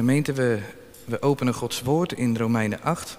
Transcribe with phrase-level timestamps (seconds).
[0.00, 0.58] Gemeente, we,
[1.04, 3.18] we openen Gods woord in Romeinen 8.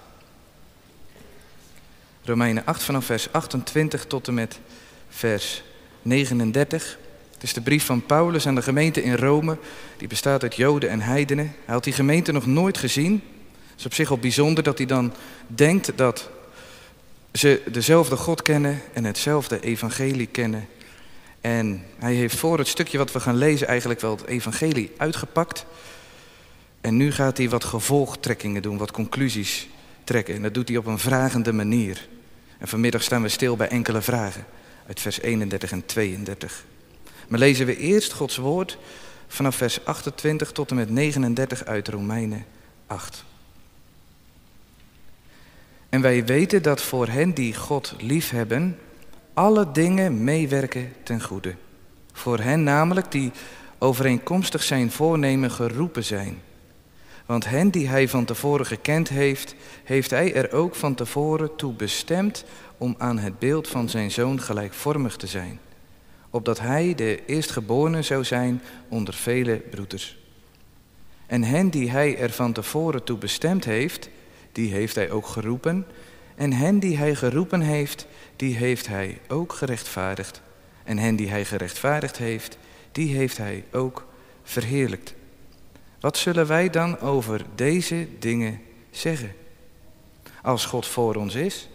[2.23, 4.59] Romeinen 8 vanaf vers 28 tot en met
[5.09, 5.64] vers
[6.02, 6.98] 39.
[7.33, 9.57] Het is de brief van Paulus aan de gemeente in Rome.
[9.98, 11.55] Die bestaat uit Joden en Heidenen.
[11.66, 13.23] Hij had die gemeente nog nooit gezien.
[13.70, 15.13] Het is op zich al bijzonder dat hij dan
[15.48, 16.29] denkt dat
[17.34, 20.68] ze dezelfde God kennen en hetzelfde evangelie kennen.
[21.41, 25.66] En hij heeft voor het stukje wat we gaan lezen eigenlijk wel het evangelie uitgepakt.
[26.82, 29.69] En nu gaat hij wat gevolgtrekkingen doen, wat conclusies
[30.04, 30.36] trekken.
[30.36, 32.08] En dat doet hij op een vragende manier.
[32.58, 34.46] En vanmiddag staan we stil bij enkele vragen
[34.88, 36.66] uit vers 31 en 32.
[37.28, 38.78] Maar lezen we eerst Gods woord
[39.28, 42.46] vanaf vers 28 tot en met 39 uit Romeinen
[42.88, 43.24] 8.
[45.90, 48.77] En wij weten dat voor hen die God liefhebben,
[49.34, 51.55] alle dingen meewerken ten goede.
[52.13, 53.32] Voor hen namelijk die
[53.77, 56.41] overeenkomstig zijn voornemen geroepen zijn.
[57.31, 61.73] Want hen die hij van tevoren gekend heeft, heeft hij er ook van tevoren toe
[61.73, 62.46] bestemd
[62.77, 65.59] om aan het beeld van zijn zoon gelijkvormig te zijn.
[66.29, 70.17] Opdat hij de eerstgeborene zou zijn onder vele broeders.
[71.27, 74.09] En hen die hij er van tevoren toe bestemd heeft,
[74.51, 75.85] die heeft hij ook geroepen.
[76.35, 80.41] En hen die hij geroepen heeft, die heeft hij ook gerechtvaardigd.
[80.83, 82.57] En hen die hij gerechtvaardigd heeft,
[82.91, 84.07] die heeft hij ook
[84.43, 85.19] verheerlijkt.
[86.02, 89.33] Wat zullen wij dan over deze dingen zeggen?
[90.41, 91.69] Als God voor ons is,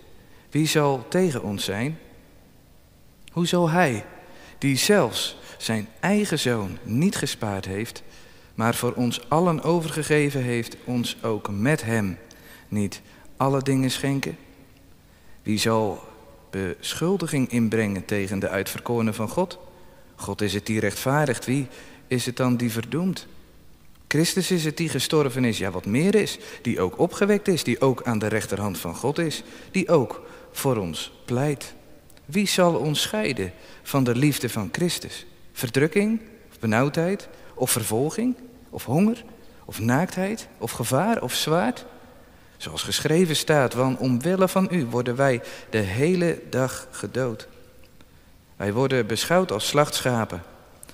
[0.51, 1.99] wie zal tegen ons zijn?
[3.33, 4.05] Hoe zal Hij,
[4.59, 8.03] die zelfs zijn eigen zoon niet gespaard heeft,
[8.55, 12.19] maar voor ons allen overgegeven heeft, ons ook met Hem
[12.69, 13.01] niet
[13.37, 14.39] alle dingen schenken?
[15.43, 16.05] Wie zal
[16.51, 19.59] beschuldiging inbrengen tegen de uitverkorenen van God?
[20.15, 21.45] God is het die rechtvaardigt.
[21.45, 21.67] Wie
[22.07, 23.27] is het dan die verdoemt?
[24.09, 27.81] Christus is het die gestorven is, ja wat meer is, die ook opgewekt is, die
[27.81, 31.75] ook aan de rechterhand van God is, die ook voor ons pleit.
[32.25, 35.27] Wie zal ons scheiden van de liefde van Christus?
[35.53, 36.21] Verdrukking,
[36.51, 38.37] of benauwdheid, of vervolging,
[38.71, 39.25] of honger,
[39.65, 41.85] of naaktheid, of gevaar, of zwaard?
[42.57, 47.49] Zoals geschreven staat, want omwille van u worden wij de hele dag gedood.
[48.57, 50.43] Wij worden beschouwd als slachtschapen,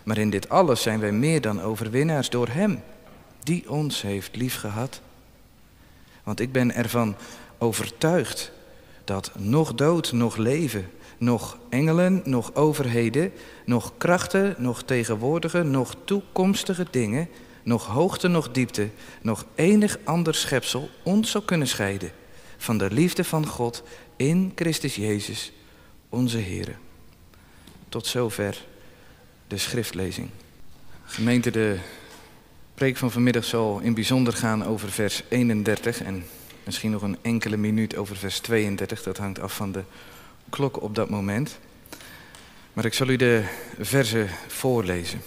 [0.03, 2.83] maar in dit alles zijn wij meer dan overwinnaars door Hem
[3.43, 5.01] die ons heeft liefgehad.
[6.23, 7.17] Want ik ben ervan
[7.59, 8.53] overtuigd
[9.05, 13.33] dat nog dood, nog leven, nog engelen, nog overheden,
[13.65, 17.29] nog krachten, nog tegenwoordige, nog toekomstige dingen,
[17.63, 18.89] nog hoogte, nog diepte,
[19.23, 22.11] nog enig ander schepsel ons zal kunnen scheiden
[22.57, 23.83] van de liefde van God
[24.17, 25.53] in Christus Jezus,
[26.09, 26.79] onze Heer.
[27.89, 28.65] Tot zover
[29.47, 30.29] de schriftlezing.
[31.05, 31.79] Gemeente, de
[32.75, 36.25] preek van vanmiddag zal in bijzonder gaan over vers 31 en
[36.65, 39.03] misschien nog een enkele minuut over vers 32.
[39.03, 39.83] Dat hangt af van de
[40.51, 41.59] klok op dat moment.
[42.73, 43.45] Maar ik zal u de
[43.79, 45.23] verzen voorlezen.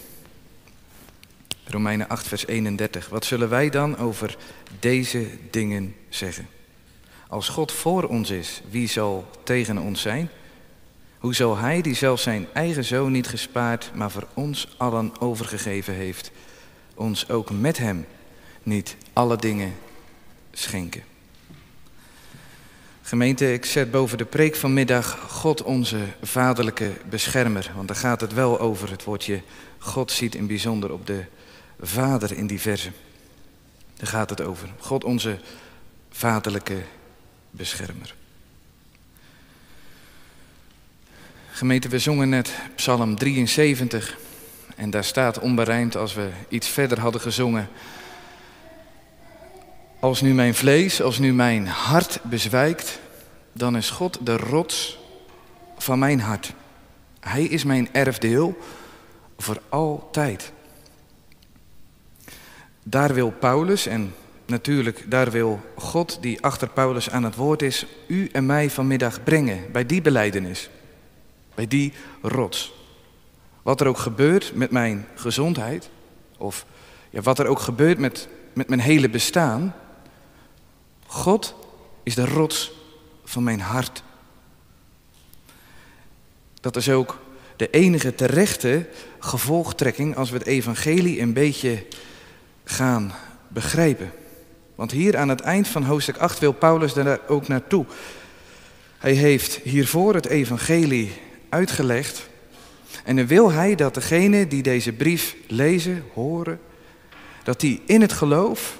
[1.64, 3.08] Romeinen 8, vers 31.
[3.08, 4.36] Wat zullen wij dan over
[4.80, 6.48] deze dingen zeggen?
[7.28, 10.28] Als God voor ons is, wie zal tegen ons zijn?
[11.18, 15.94] Hoe zal Hij, die zelfs zijn eigen zoon niet gespaard, maar voor ons allen overgegeven
[15.94, 16.30] heeft,
[16.96, 18.06] ons ook met Hem
[18.62, 19.74] niet alle dingen
[20.52, 21.02] schenken?
[23.02, 27.70] Gemeente, ik zet boven de preek vanmiddag God onze vaderlijke beschermer.
[27.74, 28.90] Want daar gaat het wel over.
[28.90, 29.42] Het woordje
[29.78, 31.24] God ziet in bijzonder op de
[31.80, 32.90] vader in die verse.
[33.96, 34.68] Daar gaat het over.
[34.78, 35.38] God onze
[36.10, 36.82] vaderlijke
[37.50, 38.14] beschermer.
[41.50, 44.18] Gemeente, we zongen net Psalm 73.
[44.76, 47.68] En daar staat onberijmd als we iets verder hadden gezongen.
[50.00, 52.98] Als nu mijn vlees, als nu mijn hart bezwijkt,
[53.52, 54.98] dan is God de rots
[55.78, 56.52] van mijn hart.
[57.20, 58.58] Hij is mijn erfdeel
[59.38, 60.52] voor altijd.
[62.82, 64.14] Daar wil Paulus, en
[64.46, 69.24] natuurlijk daar wil God die achter Paulus aan het woord is, u en mij vanmiddag
[69.24, 70.70] brengen bij die beleidenis,
[71.54, 72.74] bij die rots.
[73.66, 75.90] Wat er ook gebeurt met mijn gezondheid,
[76.36, 76.66] of
[77.10, 79.74] ja, wat er ook gebeurt met, met mijn hele bestaan,
[81.06, 81.54] God
[82.02, 82.72] is de rots
[83.24, 84.02] van mijn hart.
[86.60, 87.18] Dat is ook
[87.56, 91.86] de enige terechte gevolgtrekking als we het evangelie een beetje
[92.64, 93.12] gaan
[93.48, 94.12] begrijpen.
[94.74, 97.86] Want hier aan het eind van hoofdstuk 8 wil Paulus daar ook naartoe.
[98.98, 101.12] Hij heeft hiervoor het evangelie
[101.48, 102.28] uitgelegd.
[103.04, 106.60] En dan wil hij dat degenen die deze brief lezen, horen,
[107.44, 108.78] dat die in het geloof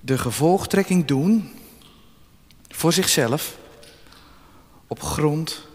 [0.00, 1.50] de gevolgtrekking doen
[2.68, 3.56] voor zichzelf
[4.86, 5.66] op grond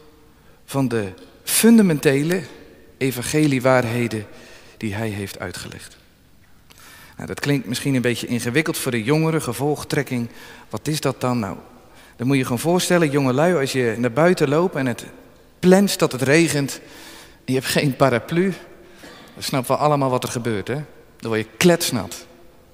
[0.65, 1.13] van de
[1.43, 2.43] fundamentele
[2.97, 4.25] evangeliewaarheden
[4.77, 5.97] die hij heeft uitgelegd.
[7.15, 10.29] Nou, dat klinkt misschien een beetje ingewikkeld voor de jongeren, gevolgtrekking.
[10.69, 11.39] Wat is dat dan?
[11.39, 11.57] Nou,
[12.15, 15.05] dan moet je gewoon voorstellen, jongelui, als je naar buiten loopt en het
[15.59, 16.81] plenst dat het regent en
[17.45, 18.53] je hebt geen paraplu,
[19.33, 20.81] dan snappen we allemaal wat er gebeurt, hè?
[21.17, 22.25] Dan word je kletsnat.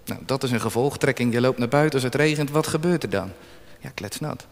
[0.05, 1.33] Nou, dat is een gevolgtrekking.
[1.33, 3.31] Je loopt naar buiten als het regent, wat gebeurt er dan?
[3.79, 4.45] Ja, kletsnat.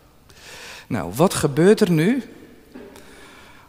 [0.88, 2.24] Nou, wat gebeurt er nu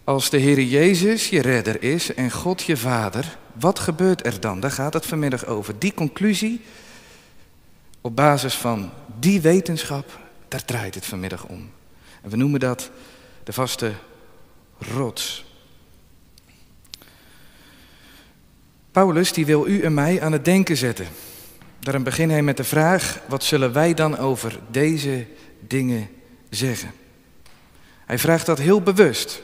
[0.04, 3.36] als de Heer Jezus je redder is en God je vader?
[3.52, 4.60] Wat gebeurt er dan?
[4.60, 5.78] Daar gaat het vanmiddag over.
[5.78, 6.60] Die conclusie,
[8.00, 10.18] op basis van die wetenschap,
[10.48, 11.70] daar draait het vanmiddag om.
[12.22, 12.90] En we noemen dat
[13.44, 13.92] de vaste
[14.78, 15.44] rots.
[18.98, 21.06] Paulus die wil u en mij aan het denken zetten.
[21.80, 25.26] Daarom begint hij met de vraag: wat zullen wij dan over deze
[25.60, 26.08] dingen
[26.50, 26.92] zeggen?
[28.06, 29.42] Hij vraagt dat heel bewust.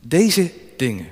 [0.00, 1.06] Deze dingen.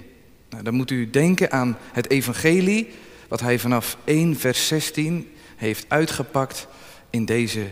[0.50, 2.88] Nou, dan moet u denken aan het evangelie,
[3.28, 6.66] wat hij vanaf 1 vers 16 heeft uitgepakt
[7.10, 7.66] in deze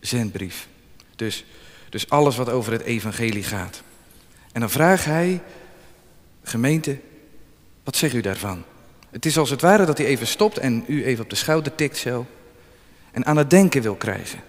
[0.00, 0.68] zendbrief.
[1.16, 1.44] Dus,
[1.88, 3.82] dus alles wat over het evangelie gaat.
[4.52, 5.40] En dan vraagt hij,
[6.42, 6.98] gemeente,
[7.84, 8.64] wat zegt u daarvan?
[9.14, 11.74] Het is als het ware dat hij even stopt en u even op de schouder
[11.74, 12.26] tikt zo.
[13.10, 14.40] En aan het denken wil krijgen.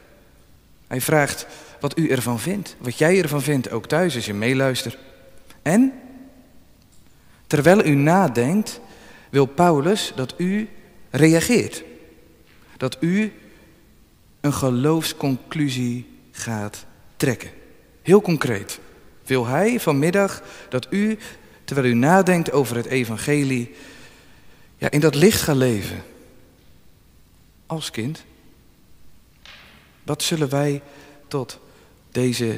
[0.88, 1.48] Hij vraagt
[1.80, 2.76] wat u ervan vindt.
[2.80, 4.98] Wat jij ervan vindt, ook thuis als je meeluistert.
[5.62, 5.94] En,
[7.48, 8.80] terwijl u nadenkt,
[9.30, 10.70] wil Paulus dat u
[11.10, 11.84] reageert.
[12.78, 13.34] Dat u
[14.42, 16.86] een geloofsconclusie gaat
[17.18, 17.50] trekken.
[18.02, 18.80] Heel concreet
[19.26, 21.18] wil hij vanmiddag dat u,
[21.64, 23.76] terwijl u nadenkt over het evangelie,
[24.92, 26.04] in dat licht gaat leven.
[27.66, 28.24] Als kind.
[30.04, 30.82] Wat zullen wij
[31.28, 31.60] tot
[32.12, 32.58] deze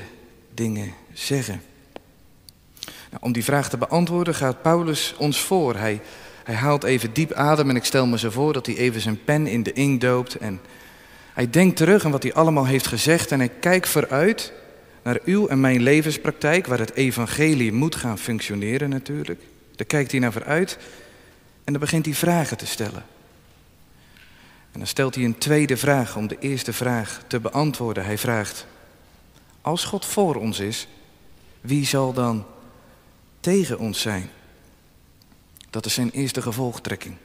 [0.54, 1.62] dingen zeggen?
[2.84, 5.76] Nou, om die vraag te beantwoorden gaat Paulus ons voor.
[5.76, 6.02] Hij,
[6.44, 9.24] hij haalt even diep adem en ik stel me zo voor dat hij even zijn
[9.24, 10.36] pen in de inkt doopt.
[10.36, 10.60] En
[11.34, 14.54] hij denkt terug aan wat hij allemaal heeft gezegd en hij kijkt vooruit
[15.04, 19.42] naar uw en mijn levenspraktijk, waar het evangelie moet gaan functioneren natuurlijk.
[19.76, 20.78] Daar kijkt hij naar vooruit
[21.68, 23.06] en dan begint hij vragen te stellen.
[24.72, 28.06] En dan stelt hij een tweede vraag om de eerste vraag te beantwoorden.
[28.06, 28.66] Hij vraagt,
[29.62, 30.88] als God voor ons is,
[31.62, 32.46] wie zal dan
[33.40, 34.30] tegen ons zijn?
[35.70, 37.16] Dat is zijn eerste gevolgtrekking.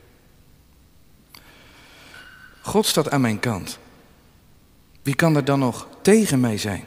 [2.61, 3.79] God staat aan mijn kant.
[5.03, 6.85] Wie kan er dan nog tegen mij zijn?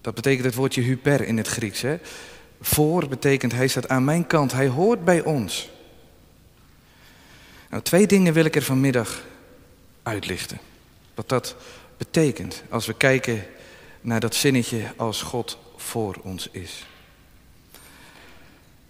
[0.00, 1.80] Dat betekent het woordje hyper in het Grieks.
[1.80, 1.98] Hè?
[2.60, 5.70] Voor betekent hij staat aan mijn kant, hij hoort bij ons.
[7.70, 9.22] Nou, twee dingen wil ik er vanmiddag
[10.02, 10.58] uitlichten.
[11.14, 11.56] Wat dat
[11.96, 13.44] betekent als we kijken
[14.00, 16.86] naar dat zinnetje als God voor ons is.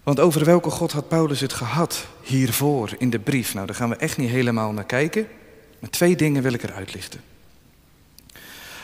[0.03, 3.53] Want over welke God had Paulus het gehad hiervoor in de brief?
[3.53, 5.27] Nou, daar gaan we echt niet helemaal naar kijken.
[5.79, 7.21] Maar twee dingen wil ik er uitlichten.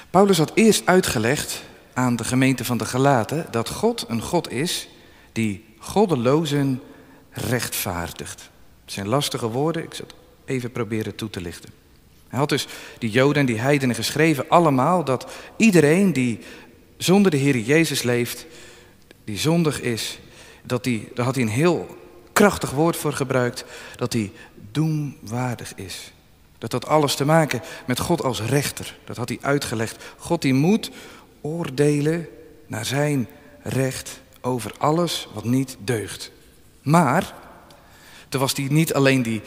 [0.09, 1.63] Paulus had eerst uitgelegd
[1.93, 4.89] aan de gemeente van de Galaten dat God een God is
[5.31, 6.81] die goddelozen
[7.29, 8.49] rechtvaardigt.
[8.83, 11.69] Het zijn lastige woorden, ik zal het even proberen toe te lichten.
[12.27, 12.67] Hij had dus
[12.99, 16.39] die Joden en die heidenen geschreven allemaal dat iedereen die
[16.97, 18.45] zonder de Heer Jezus leeft,
[19.23, 20.19] die zondig is,
[20.63, 21.97] dat die, daar had hij een heel
[22.33, 24.31] krachtig woord voor gebruikt, dat hij
[24.71, 26.11] doemwaardig is.
[26.57, 28.97] Dat had alles te maken met God als rechter.
[29.05, 30.03] Dat had hij uitgelegd.
[30.17, 30.91] God die moet
[31.43, 32.27] oordelen
[32.67, 33.27] naar zijn
[33.61, 36.31] recht over alles wat niet deugt.
[36.81, 37.33] Maar
[38.29, 39.41] toen was hij niet alleen die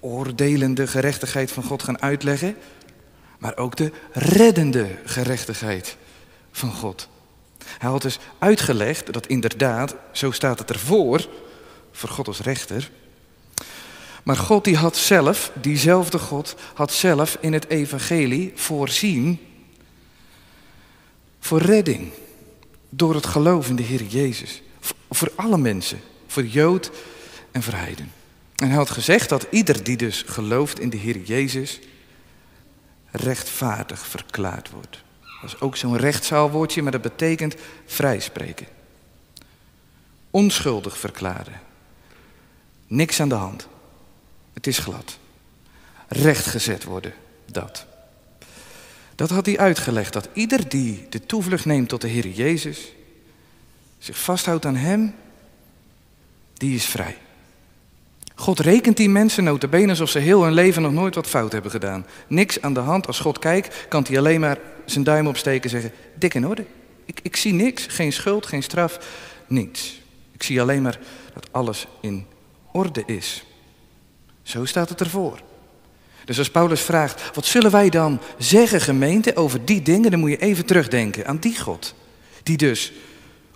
[0.00, 2.56] oordelende gerechtigheid van God gaan uitleggen,
[3.38, 5.96] maar ook de reddende gerechtigheid
[6.52, 7.08] van God.
[7.64, 11.28] Hij had dus uitgelegd dat inderdaad, zo staat het ervoor,
[11.92, 12.90] voor God als rechter.
[14.22, 19.40] Maar God die had zelf, diezelfde God, had zelf in het evangelie voorzien
[21.40, 22.12] voor redding.
[22.88, 24.62] Door het geloof in de Heer Jezus.
[25.10, 26.00] Voor alle mensen.
[26.26, 26.90] Voor Jood
[27.50, 28.12] en voor Heiden.
[28.56, 31.80] En hij had gezegd dat ieder die dus gelooft in de Heer Jezus
[33.10, 35.02] rechtvaardig verklaard wordt.
[35.40, 37.54] Dat is ook zo'n rechtszaalwoordje, maar dat betekent
[37.86, 38.66] vrijspreken.
[40.30, 41.60] Onschuldig verklaren.
[42.86, 43.68] Niks aan de hand.
[44.52, 45.18] Het is glad.
[46.08, 47.14] Rechtgezet worden,
[47.46, 47.86] dat.
[49.20, 52.92] Dat had hij uitgelegd, dat ieder die de toevlucht neemt tot de Heer Jezus,
[53.98, 55.14] zich vasthoudt aan Hem,
[56.54, 57.16] die is vrij.
[58.34, 61.70] God rekent die mensen notabene alsof ze heel hun leven nog nooit wat fout hebben
[61.70, 62.06] gedaan.
[62.26, 63.06] Niks aan de hand.
[63.06, 66.64] Als God kijkt, kan hij alleen maar zijn duim opsteken en zeggen, dik in orde.
[67.04, 68.98] Ik, ik zie niks, geen schuld, geen straf,
[69.46, 70.02] niets.
[70.32, 70.98] Ik zie alleen maar
[71.34, 72.26] dat alles in
[72.72, 73.44] orde is.
[74.42, 75.42] Zo staat het ervoor.
[76.30, 80.30] Dus als Paulus vraagt, wat zullen wij dan zeggen gemeente over die dingen, dan moet
[80.30, 81.94] je even terugdenken aan die God.
[82.42, 82.92] Die dus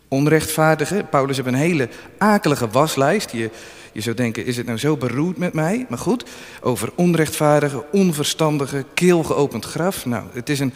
[0.09, 1.89] onrechtvaardige, Paulus heeft een hele
[2.19, 3.31] akelige waslijst.
[3.31, 3.51] Je,
[3.93, 5.87] je zou denken, is het nou zo beroerd met mij?
[5.89, 6.25] Maar goed,
[6.61, 10.07] over onrechtvaardige, onverstandige, keelgeopend graf.
[10.07, 10.75] Nou, het is een,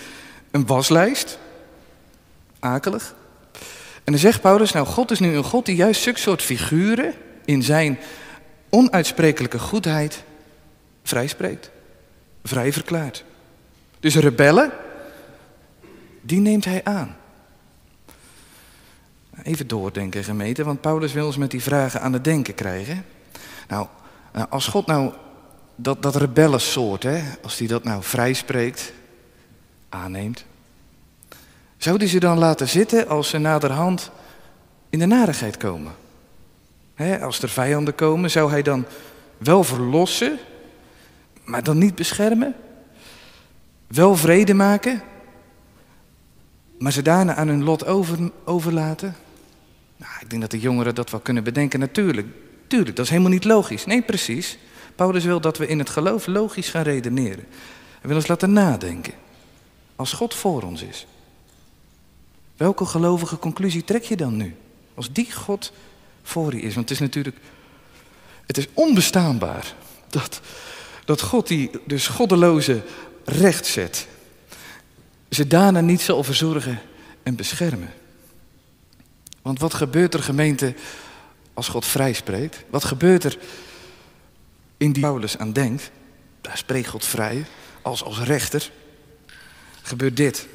[0.51, 1.39] een waslijst.
[2.59, 3.15] Akelig.
[4.05, 7.15] En dan zegt Paulus, nou God is nu een God die juist zulke soort figuren
[7.45, 7.99] in zijn
[8.69, 10.23] onuitsprekelijke goedheid
[11.03, 11.71] vrijspreekt.
[12.45, 13.25] Vrij verklaart.
[14.01, 14.73] Dus rebellen,
[16.21, 17.17] die neemt hij aan.
[19.43, 23.05] Even doordenken, gemeente, want Paulus wil ons met die vragen aan het denken krijgen.
[23.69, 23.87] Nou,
[24.33, 25.13] nou als God nou
[25.77, 28.93] dat, dat rebellensoort, hè, als hij dat nou vrijspreekt,
[29.89, 30.45] aanneemt,
[31.77, 34.11] zou hij ze dan laten zitten als ze naderhand
[34.91, 35.93] in de narigheid komen?
[37.21, 38.85] als er vijanden komen, zou hij dan
[39.37, 40.39] wel verlossen,
[41.49, 42.55] maar dan niet beschermen?
[43.87, 45.03] Wel vrede maken,
[46.79, 49.17] maar ze daarna aan hun lot over, overlaten?
[49.97, 51.81] Nou, ik denk dat de jongeren dat wel kunnen bedenken.
[51.81, 52.27] Natuurlijk,
[52.67, 53.87] tuurlijk, dat is helemaal niet logisch.
[53.87, 54.59] Nee, precies.
[54.95, 57.47] Paulus wil dat we in het geloof logisch gaan redeneren.
[58.01, 59.13] Hij wil ons laten nadenken.
[59.97, 61.07] Als God voor ons is.
[62.57, 64.57] Welke gelovige conclusie trek je dan nu?
[64.95, 65.73] Als die God
[66.23, 66.75] voor je is.
[66.75, 67.37] Want het is natuurlijk,
[68.47, 69.75] het is onbestaanbaar
[70.09, 70.41] dat,
[71.09, 72.83] dat God die dus goddeloze
[73.25, 74.07] recht zet,
[75.31, 76.81] ze daarna niet zal verzorgen
[77.23, 77.93] en beschermen.
[79.43, 80.75] Want wat gebeurt er gemeente
[81.55, 82.65] als God vrij spreekt?
[82.71, 83.39] Wat gebeurt er
[84.77, 85.91] in die Paulus aan denkt?
[86.41, 87.47] Daar spreekt God vrij
[87.83, 88.71] als, als rechter.
[89.83, 90.47] Gebeurt dit.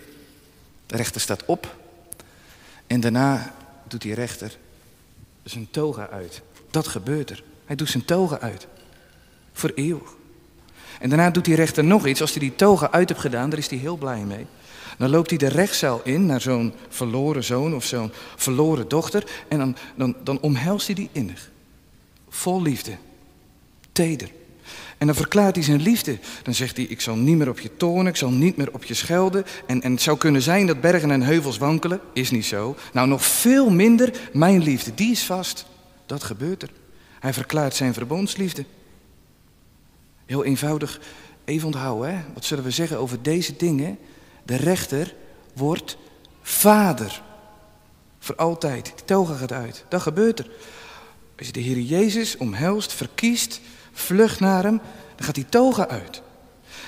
[0.85, 1.75] De rechter staat op
[2.87, 3.55] en daarna
[3.87, 4.57] doet die rechter
[5.43, 6.41] zijn toga uit.
[6.71, 7.43] Dat gebeurt er.
[7.65, 8.67] Hij doet zijn toga uit.
[9.53, 10.21] Voor eeuwig.
[11.03, 12.21] En daarna doet die rechter nog iets.
[12.21, 14.45] Als hij die toga uit heeft gedaan, daar is hij heel blij mee.
[14.97, 19.23] Dan loopt hij de rechtszaal in naar zo'n verloren zoon of zo'n verloren dochter.
[19.47, 21.51] En dan, dan, dan omhelst hij die innig.
[22.29, 22.91] Vol liefde.
[23.91, 24.29] Teder.
[24.97, 26.17] En dan verklaart hij zijn liefde.
[26.43, 28.83] Dan zegt hij, ik zal niet meer op je tonen, ik zal niet meer op
[28.83, 29.45] je schelden.
[29.67, 31.99] En, en het zou kunnen zijn dat bergen en heuvels wankelen.
[32.13, 32.75] Is niet zo.
[32.93, 34.93] Nou, nog veel minder mijn liefde.
[34.93, 35.65] Die is vast.
[36.05, 36.69] Dat gebeurt er.
[37.19, 38.65] Hij verklaart zijn verbondsliefde.
[40.25, 40.99] Heel eenvoudig,
[41.45, 42.15] even onthouden.
[42.15, 42.21] Hè?
[42.33, 43.97] Wat zullen we zeggen over deze dingen?
[44.43, 45.13] De rechter
[45.53, 45.97] wordt
[46.41, 47.21] vader.
[48.19, 48.85] Voor altijd.
[48.85, 49.85] Die toga gaat uit.
[49.89, 50.49] Dat gebeurt er.
[51.37, 53.61] Als je de Heer Jezus omhelst, verkiest,
[53.91, 54.81] vlucht naar hem,
[55.15, 56.21] dan gaat die toga uit.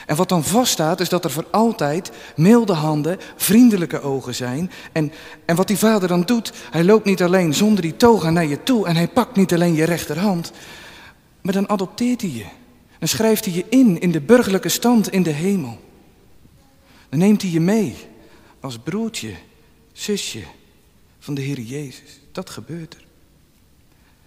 [0.05, 4.71] En wat dan vaststaat is dat er voor altijd milde handen, vriendelijke ogen zijn.
[4.91, 5.11] En,
[5.45, 8.63] en wat die vader dan doet, hij loopt niet alleen zonder die toga naar je
[8.63, 10.51] toe en hij pakt niet alleen je rechterhand,
[11.41, 12.45] maar dan adopteert hij je.
[12.99, 15.79] Dan schrijft hij je in in de burgerlijke stand in de hemel.
[17.09, 17.95] Dan neemt hij je mee
[18.59, 19.33] als broertje,
[19.93, 20.43] zusje
[21.19, 22.19] van de Heer Jezus.
[22.31, 23.05] Dat gebeurt er.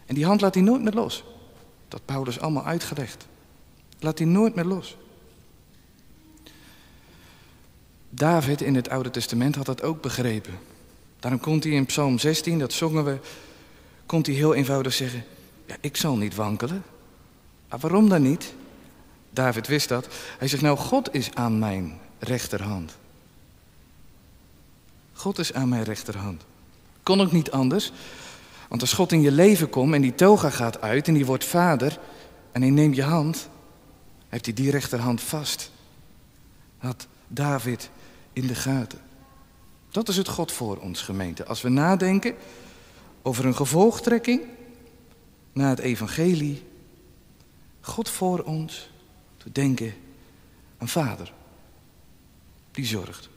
[0.07, 1.25] En die hand laat hij nooit meer los.
[1.89, 3.27] Dat Paulus allemaal uitgelegd.
[3.99, 4.97] Laat hij nooit meer los.
[8.11, 10.59] David in het Oude Testament had dat ook begrepen.
[11.21, 13.19] Daarom komt hij in Psalm 16, dat zongen we,
[14.07, 15.25] komt hij heel eenvoudig zeggen:
[15.67, 16.83] Ja, ik zal niet wankelen.
[17.69, 18.55] Maar waarom dan niet?
[19.31, 20.09] David wist dat.
[20.39, 22.97] Hij zegt: Nou, God is aan mijn rechterhand.
[25.13, 26.45] God is aan mijn rechterhand.
[27.03, 27.93] Kon ook niet anders.
[28.69, 31.45] Want als God in je leven komt en die toga gaat uit en die wordt
[31.45, 31.99] vader
[32.53, 33.49] en hij neemt je hand,
[34.29, 35.71] heeft hij die rechterhand vast.
[36.79, 37.91] Had David
[38.33, 38.99] in de gaten.
[39.91, 41.45] Dat is het God voor ons gemeente.
[41.45, 42.35] Als we nadenken
[43.23, 44.43] over een gevolgtrekking
[45.53, 46.68] naar het evangelie,
[47.89, 48.91] God voor ons,
[49.37, 49.95] te denken
[50.79, 51.33] aan vader.
[52.71, 53.29] Die zorgt.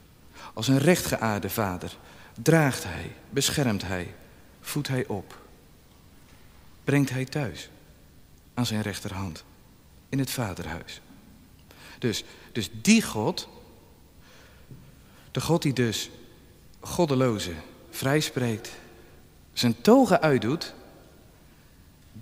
[0.54, 1.96] Als een rechtgeaarde vader
[2.42, 4.14] draagt hij, beschermt hij,
[4.60, 5.38] voedt hij op.
[6.84, 7.70] Brengt hij thuis
[8.54, 9.44] aan zijn rechterhand
[10.08, 11.00] in het vaderhuis.
[11.98, 13.48] Dus, dus die God,
[15.30, 16.10] de God die dus
[16.80, 17.54] goddeloze
[17.90, 18.70] vrijspreekt,
[19.52, 20.74] zijn togen uitdoet,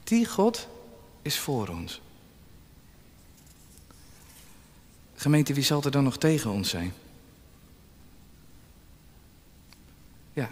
[0.04, 0.68] die God
[1.22, 2.00] is voor ons.
[5.20, 6.92] Gemeente, wie zal er dan nog tegen ons zijn?
[10.32, 10.50] Ja,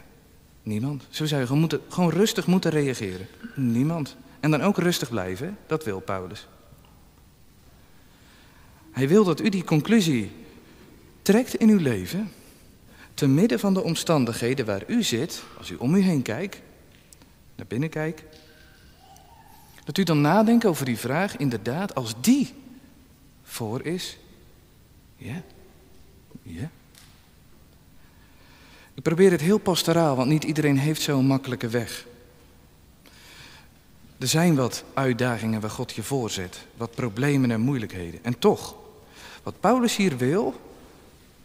[0.62, 1.04] niemand.
[1.08, 3.26] Zo zou je gewoon, moeten, gewoon rustig moeten reageren.
[3.54, 4.16] Niemand.
[4.40, 6.46] En dan ook rustig blijven, dat wil Paulus.
[8.90, 10.30] Hij wil dat u die conclusie
[11.22, 12.32] trekt in uw leven,
[13.14, 16.60] te midden van de omstandigheden waar u zit, als u om u heen kijkt,
[17.54, 18.22] naar binnen kijkt,
[19.84, 22.54] dat u dan nadenkt over die vraag, inderdaad, als die
[23.42, 24.18] voor is,
[25.18, 25.42] ja,
[26.42, 26.70] ja.
[28.94, 32.06] Ik probeer het heel pastoraal, want niet iedereen heeft zo'n makkelijke weg.
[34.18, 38.24] Er zijn wat uitdagingen waar God je voorzet, wat problemen en moeilijkheden.
[38.24, 38.74] En toch,
[39.42, 40.60] wat Paulus hier wil,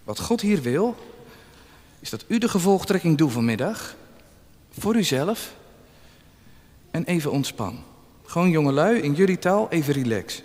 [0.04, 0.96] wat God hier wil,
[2.00, 3.96] is dat u de gevolgtrekking doet vanmiddag,
[4.80, 5.56] voor uzelf,
[6.92, 7.84] en even ontspan.
[8.26, 10.44] Gewoon jongelui, in jullie taal, even relax.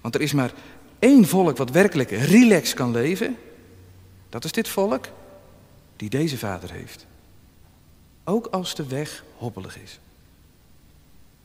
[0.00, 0.52] Want er is maar
[0.98, 3.36] één volk wat werkelijk relax kan leven.
[4.28, 5.08] Dat is dit volk
[5.96, 7.06] die deze vader heeft.
[8.24, 9.98] Ook als de weg hobbelig is.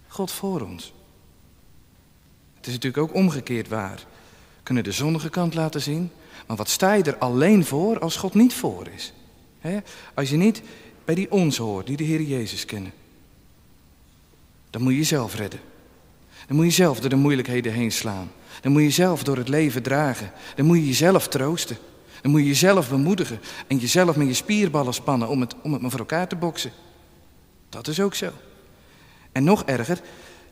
[0.08, 0.94] God voor ons.
[2.56, 3.96] Het is natuurlijk ook omgekeerd waar.
[3.96, 6.12] We kunnen de zonnige kant laten zien.
[6.48, 9.14] Maar wat sta je er alleen voor als God niet voor is?
[10.14, 10.62] Als je niet
[11.06, 12.94] bij die ons hoort, die de Heer Jezus kennen.
[14.70, 15.60] Dan moet je jezelf redden.
[16.48, 18.32] Dan moet je zelf door de moeilijkheden heen slaan.
[18.62, 20.32] Dan moet je jezelf door het leven dragen.
[20.56, 21.78] Dan moet je jezelf troosten.
[22.22, 25.82] Dan moet je jezelf bemoedigen en jezelf met je spierballen spannen om het, om het
[25.82, 26.72] maar voor elkaar te boksen.
[27.70, 28.32] Dat is ook zo.
[29.32, 30.02] En nog erger,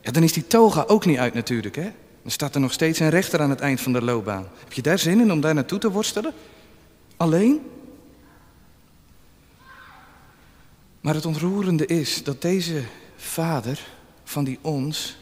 [0.01, 1.75] ja, dan is die toga ook niet uit natuurlijk.
[1.75, 1.91] Hè?
[2.21, 4.47] Dan staat er nog steeds een rechter aan het eind van de loopbaan.
[4.59, 6.33] Heb je daar zin in om daar naartoe te worstelen?
[7.17, 7.61] Alleen?
[11.01, 12.83] Maar het ontroerende is dat deze
[13.15, 13.79] vader
[14.23, 15.17] van die ons,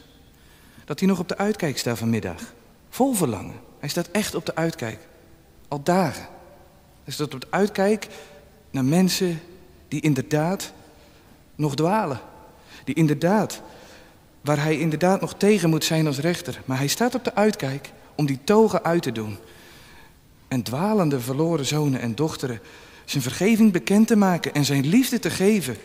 [0.90, 2.42] dat hij nog op de uitkijk staat vanmiddag.
[2.88, 3.54] Vol verlangen.
[3.78, 4.98] Hij staat echt op de uitkijk.
[5.68, 6.26] Al dagen.
[7.04, 8.06] Hij staat op de uitkijk
[8.70, 9.40] naar mensen
[9.88, 10.72] die inderdaad
[11.54, 12.20] nog dwalen.
[12.84, 13.62] Die inderdaad,
[14.40, 16.62] waar hij inderdaad nog tegen moet zijn als rechter.
[16.64, 19.38] Maar hij staat op de uitkijk om die togen uit te doen.
[20.48, 22.60] En dwalende verloren zonen en dochteren
[23.04, 25.76] zijn vergeving bekend te maken en zijn liefde te geven.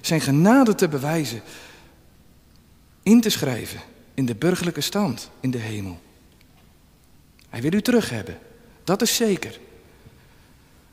[0.00, 1.42] Zijn genade te bewijzen.
[3.02, 3.80] In te schrijven
[4.14, 6.00] in de burgerlijke stand in de hemel.
[7.48, 8.38] Hij wil u terug hebben.
[8.84, 9.58] Dat is zeker.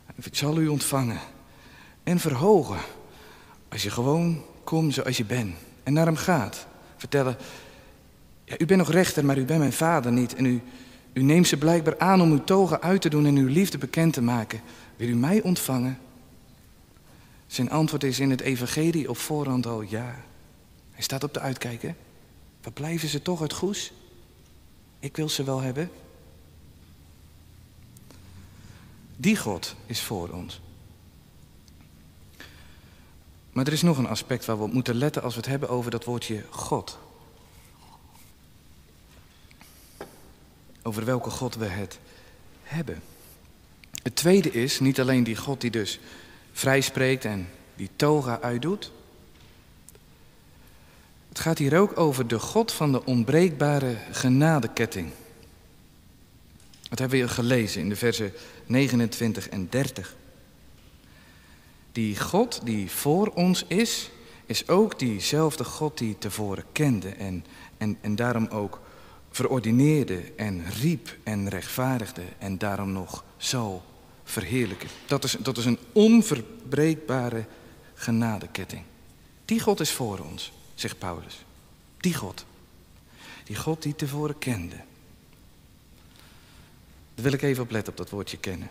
[0.05, 1.19] Hij zal u ontvangen
[2.03, 2.79] en verhogen
[3.69, 6.67] als je gewoon komt zoals je bent en naar hem gaat.
[6.97, 7.37] Vertellen,
[8.43, 10.35] ja, u bent nog rechter, maar u bent mijn vader niet.
[10.35, 10.61] En u,
[11.13, 14.13] u neemt ze blijkbaar aan om uw togen uit te doen en uw liefde bekend
[14.13, 14.61] te maken.
[14.95, 15.97] Wil u mij ontvangen?
[17.47, 20.15] Zijn antwoord is in het evangelie op voorhand al ja.
[20.91, 21.93] Hij staat op de uitkijk, hè?
[22.63, 23.91] Wat blijven ze toch uit Goes?
[24.99, 25.91] Ik wil ze wel hebben.
[29.15, 30.61] Die God is voor ons.
[33.51, 35.69] Maar er is nog een aspect waar we op moeten letten als we het hebben
[35.69, 36.97] over dat woordje God.
[40.83, 41.99] Over welke God we het
[42.63, 43.01] hebben.
[44.03, 45.99] Het tweede is niet alleen die God die dus
[46.51, 48.91] vrij spreekt en die toga uitdoet.
[51.31, 55.11] Het gaat hier ook over de God van de onbreekbare genadeketting.
[56.89, 58.33] Dat hebben we gelezen in de versen
[58.65, 60.15] 29 en 30.
[61.91, 64.09] Die God die voor ons is,
[64.45, 67.45] is ook diezelfde God die tevoren kende en,
[67.77, 68.81] en, en daarom ook
[69.29, 73.83] verordineerde en riep en rechtvaardigde en daarom nog zal
[74.23, 74.89] verheerlijken.
[75.07, 77.45] Dat is, dat is een onverbreekbare
[77.93, 78.81] genadeketting.
[79.45, 81.43] Die God is voor ons, zegt Paulus.
[81.97, 82.45] Die God.
[83.43, 84.75] Die God die tevoren kende.
[87.15, 88.69] Daar wil ik even op letten, op dat woordje kennen.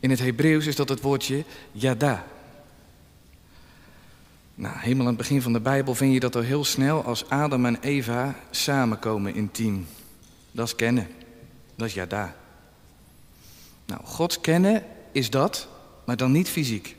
[0.00, 2.26] In het Hebreeuws is dat het woordje yada.
[4.54, 7.28] Nou, helemaal aan het begin van de Bijbel vind je dat al heel snel als
[7.28, 9.86] Adam en Eva samenkomen intiem.
[10.50, 11.08] Dat is kennen.
[11.74, 12.36] Dat is yada.
[13.86, 15.68] Nou, Gods kennen is dat,
[16.04, 16.96] maar dan niet fysiek.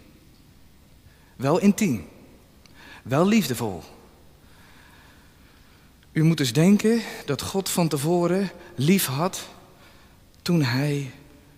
[1.36, 2.08] Wel intiem.
[3.04, 3.84] Wel liefdevol.
[6.12, 9.48] U moet dus denken dat God van tevoren lief had
[10.42, 11.12] toen hij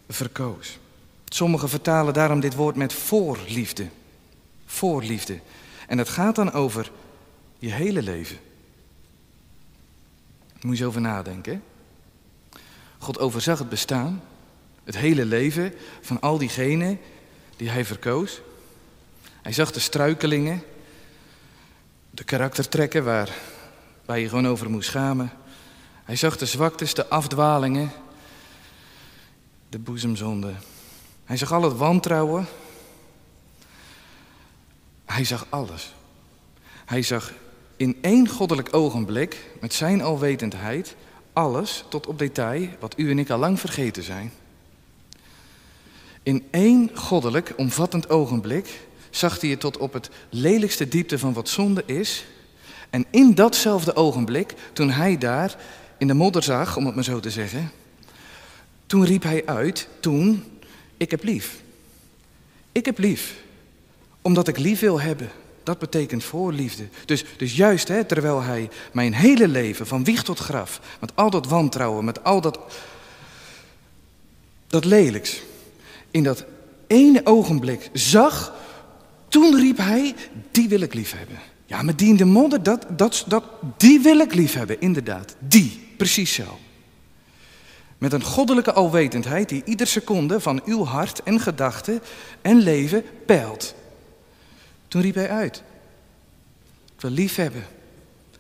[0.10, 0.78] verkoos.
[1.26, 3.88] Sommigen vertalen daarom dit woord met voorliefde.
[4.66, 5.40] Voorliefde.
[5.88, 6.92] En het gaat dan over
[7.60, 8.38] je hele leven.
[10.62, 11.64] Moet je over nadenken.
[12.98, 14.24] God overzag het bestaan,
[14.84, 17.00] het hele leven van al diegenen
[17.56, 18.42] die hij verkoos.
[19.42, 20.64] Hij zag de struikelingen,
[22.14, 23.30] de karaktertrekken waar,
[24.06, 25.32] waar je gewoon over moest schamen.
[26.04, 27.92] Hij zag de zwaktes, de afdwalingen,
[29.70, 30.54] de boezemzonde.
[31.26, 32.46] Hij zag al het wantrouwen.
[35.06, 35.94] Hij zag alles.
[36.86, 37.32] Hij zag
[37.78, 40.96] in één goddelijk ogenblik, met zijn alwetendheid,
[41.34, 44.32] alles tot op detail wat u en ik al lang vergeten zijn.
[46.24, 48.82] In één goddelijk, omvattend ogenblik
[49.16, 52.26] zag hij het tot op het lelijkste diepte van wat zonde is.
[52.90, 55.56] En in datzelfde ogenblik, toen hij daar
[55.98, 57.72] in de modder zag, om het maar zo te zeggen,
[58.86, 60.44] toen riep hij uit, toen,
[60.98, 61.62] ik heb lief.
[62.72, 63.36] Ik heb lief,
[64.22, 65.32] omdat ik lief wil hebben.
[65.64, 66.88] Dat betekent voorliefde.
[67.06, 71.30] Dus, dus juist hè, terwijl hij mijn hele leven, van wieg tot graf, met al
[71.30, 72.60] dat wantrouwen, met al dat,
[74.68, 75.42] dat lelijks,
[76.12, 76.46] in dat
[76.88, 78.54] ene ogenblik zag,
[79.34, 80.16] toen riep hij,
[80.52, 81.40] die wil ik lief hebben.
[81.66, 83.44] Ja, maar die in de modder, dat, dat, dat,
[83.78, 85.36] die wil ik lief hebben, inderdaad.
[85.40, 86.60] Die, precies zo.
[87.98, 92.02] Met een goddelijke alwetendheid die ieder seconde van uw hart en gedachten
[92.42, 93.76] en leven peilt.
[94.88, 95.64] Toen riep hij uit.
[96.96, 97.64] Ik wil lief hebben.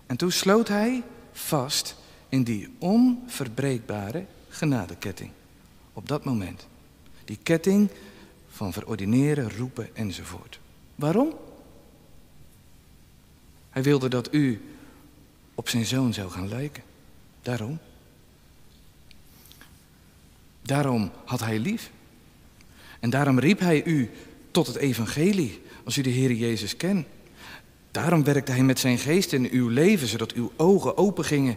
[0.05, 1.95] En toen sloot hij vast
[2.29, 5.31] in die onverbreekbare genadeketting.
[5.93, 6.67] Op dat moment.
[7.25, 7.89] Die ketting
[8.49, 10.61] van verordineren, roepen enzovoort.
[10.95, 11.33] Waarom?
[13.69, 14.61] Hij wilde dat u
[15.55, 16.83] op zijn zoon zou gaan lijken.
[17.41, 17.79] Daarom.
[20.61, 21.91] Daarom had hij lief.
[22.99, 24.09] En daarom riep hij u
[24.51, 27.07] tot het evangelie, als u de Heer Jezus kent.
[27.91, 31.55] Daarom werkte hij met zijn geest in uw leven, zodat uw ogen open gingen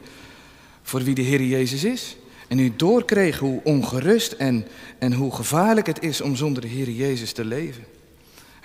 [0.83, 2.16] voor wie de Heer Jezus is.
[2.49, 4.66] En u doorkreeg hoe ongerust en,
[4.99, 7.85] en hoe gevaarlijk het is om zonder de Heer Jezus te leven.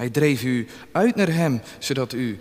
[0.02, 2.40] Hij dreef u uit naar Hem, zodat u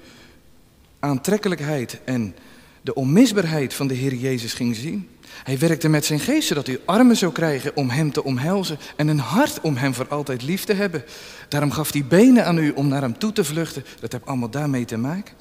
[0.98, 2.34] aantrekkelijkheid en
[2.80, 5.08] de onmisbaarheid van de Heer Jezus ging zien.
[5.42, 9.08] Hij werkte met zijn geest zodat u armen zou krijgen om hem te omhelzen en
[9.08, 11.04] een hart om hem voor altijd lief te hebben.
[11.48, 13.84] Daarom gaf hij benen aan u om naar hem toe te vluchten.
[14.00, 15.34] Dat heeft allemaal daarmee te maken.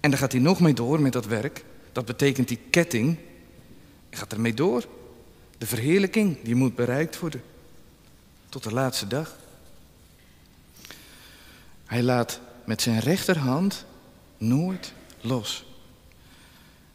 [0.00, 1.64] En dan gaat hij nog mee door met dat werk.
[1.92, 3.16] Dat betekent die ketting.
[4.10, 4.84] Hij gaat ermee door.
[5.58, 7.42] De verheerlijking, die moet bereikt worden.
[8.48, 9.42] Tot de laatste dag.
[11.94, 13.84] Hij laat met zijn rechterhand
[14.38, 15.64] nooit los.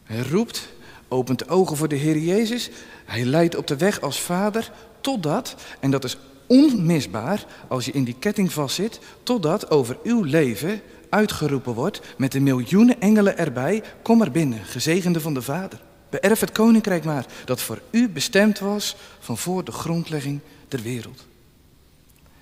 [0.04, 0.70] Hij roept
[1.08, 2.70] opent ogen voor de Heer Jezus.
[3.06, 8.04] Hij leidt op de weg als vader totdat, en dat is onmisbaar als je in
[8.04, 14.22] die ketting vastzit, totdat over uw leven uitgeroepen wordt met de miljoenen engelen erbij, kom
[14.22, 15.82] er binnen, gezegende van de Vader.
[16.10, 21.26] Beërf het koninkrijk maar dat voor u bestemd was van voor de grondlegging der wereld.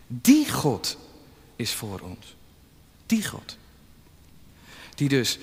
[0.08, 0.98] Die God
[1.56, 2.37] is voor ons.
[3.08, 3.58] Die God.
[4.96, 5.40] Die dus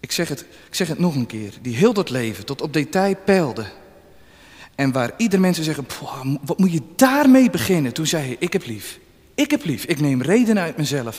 [0.00, 2.72] ik zeg, het, ik zeg het nog een keer, die heel dat leven tot op
[2.72, 3.66] detail peilde.
[4.74, 5.86] En waar ieder mensen zeggen,
[6.42, 7.92] wat moet je daarmee beginnen?
[7.92, 8.98] Toen zei hij, ik heb lief.
[9.34, 9.84] Ik heb lief.
[9.84, 11.18] Ik neem redenen uit mezelf.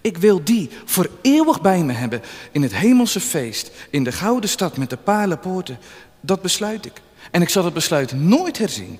[0.00, 4.50] Ik wil die voor eeuwig bij me hebben in het hemelse feest, in de gouden
[4.50, 5.78] stad met de palenpoorten.
[6.20, 7.00] Dat besluit ik.
[7.30, 8.98] En ik zal het besluit nooit herzien.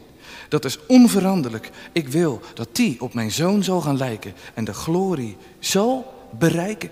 [0.53, 1.71] Dat is onveranderlijk.
[1.93, 6.91] Ik wil dat die op mijn zoon zal gaan lijken en de glorie zal bereiken.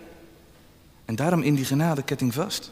[1.05, 2.71] En daarom in die genadeketting vast.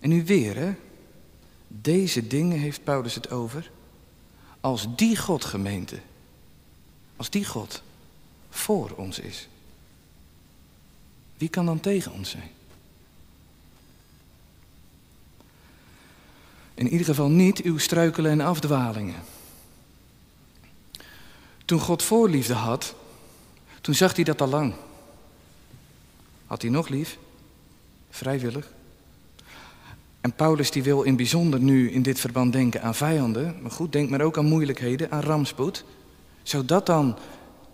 [0.00, 0.72] En nu weer, hè?
[1.68, 3.70] Deze dingen heeft Paulus het over.
[4.60, 5.98] Als die God gemeente,
[7.16, 7.82] als die God
[8.50, 9.48] voor ons is,
[11.38, 12.50] wie kan dan tegen ons zijn?
[16.74, 19.22] In ieder geval niet uw struikelen en afdwalingen.
[21.64, 22.94] Toen God voorliefde had,
[23.80, 24.74] toen zag hij dat al lang.
[26.46, 27.18] Had hij nog lief?
[28.10, 28.72] Vrijwillig.
[30.20, 33.56] En Paulus die wil in bijzonder nu in dit verband denken aan vijanden.
[33.62, 35.84] Maar goed, denk maar ook aan moeilijkheden, aan rampspoed.
[36.42, 37.16] Zou dat dan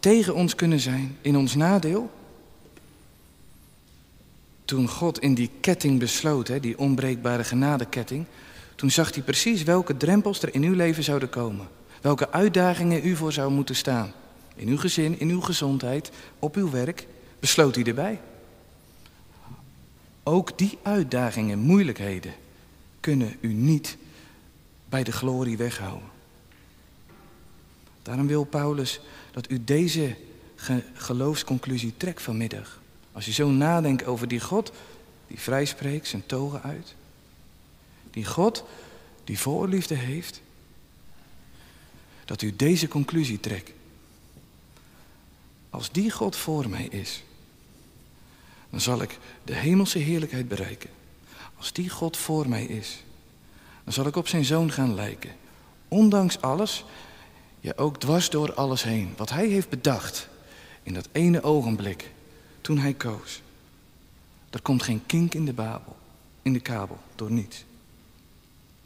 [0.01, 2.11] tegen ons kunnen zijn, in ons nadeel?
[4.65, 8.27] Toen God in die ketting besloot, hè, die onbreekbare genadeketting,
[8.79, 11.69] toen zag hij precies welke drempels er in uw leven zouden komen.
[12.01, 14.13] Welke uitdagingen u voor zou moeten staan.
[14.55, 17.07] In uw gezin, in uw gezondheid, op uw werk,
[17.41, 18.21] besloot hij erbij.
[20.23, 22.35] Ook die uitdagingen, moeilijkheden,
[23.01, 23.97] kunnen u niet
[24.89, 26.09] bij de glorie weghouden.
[28.03, 30.17] Daarom wil Paulus dat u deze
[30.95, 32.81] geloofsconclusie trekt vanmiddag.
[33.13, 34.73] Als je zo nadenkt over die God
[35.27, 36.95] die vrijspreekt, zijn togen uit.
[38.11, 38.65] Die God
[39.25, 40.41] die voorliefde heeft.
[42.25, 43.71] Dat u deze conclusie trekt.
[45.71, 47.23] Als die God voor mij is,
[48.71, 50.91] dan zal ik de hemelse heerlijkheid bereiken.
[51.57, 53.03] Als die God voor mij is,
[53.85, 55.31] dan zal ik op zijn zoon gaan lijken.
[55.89, 56.85] Ondanks alles,
[57.61, 59.15] ja ook dwars door alles heen.
[59.17, 60.29] Wat hij heeft bedacht
[60.83, 62.11] in dat ene ogenblik
[62.61, 63.43] toen hij koos.
[64.51, 65.97] Er komt geen kink in de babel,
[66.43, 67.65] in de kabel, door niets.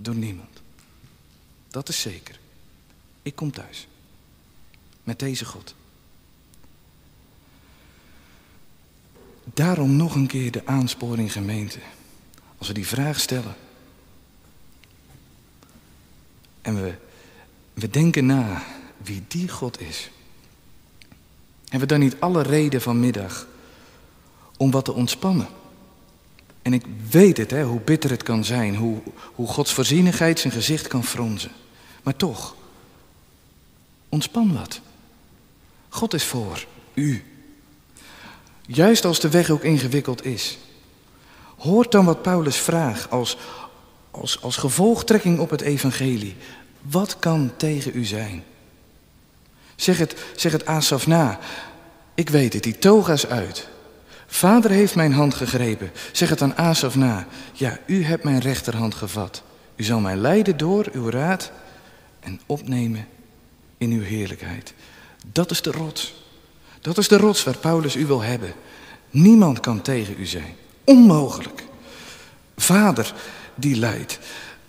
[0.03, 0.63] Door niemand.
[1.69, 2.39] Dat is zeker.
[3.23, 3.87] Ik kom thuis.
[5.03, 5.75] Met deze God.
[9.45, 11.79] Daarom nog een keer de aansporing gemeente.
[12.59, 13.55] Als we die vraag stellen.
[16.61, 16.95] En we,
[17.75, 18.65] we denken na
[18.97, 20.11] wie die God is.
[21.63, 23.47] Hebben we dan niet alle reden vanmiddag
[24.57, 25.49] om wat te ontspannen?
[26.63, 28.99] En ik weet het, hè, hoe bitter het kan zijn, hoe,
[29.35, 31.51] hoe Gods voorzienigheid zijn gezicht kan fronzen.
[32.03, 32.55] Maar toch,
[34.09, 34.81] ontspan wat.
[35.89, 37.25] God is voor u.
[38.67, 40.59] Juist als de weg ook ingewikkeld is.
[41.57, 43.37] Hoort dan wat Paulus vraagt als,
[44.11, 46.37] als, als gevolgtrekking op het evangelie.
[46.81, 48.45] Wat kan tegen u zijn?
[49.77, 51.39] Zeg het, zeg het Asaf na.
[52.15, 53.69] Ik weet het, die toga's uit.
[54.35, 55.91] Vader heeft mijn hand gegrepen.
[56.13, 57.27] Zeg het aan Asaf na.
[57.53, 59.43] Ja, u hebt mijn rechterhand gevat.
[59.77, 61.53] U zal mij leiden door uw raad
[62.21, 63.07] en opnemen
[63.79, 64.75] in uw heerlijkheid.
[65.33, 66.15] Dat is de rots.
[66.81, 68.53] Dat is de rots waar Paulus u wil hebben.
[69.11, 70.55] Niemand kan tegen u zijn.
[70.85, 71.65] Onmogelijk.
[72.57, 73.15] Vader
[73.55, 74.19] die leidt.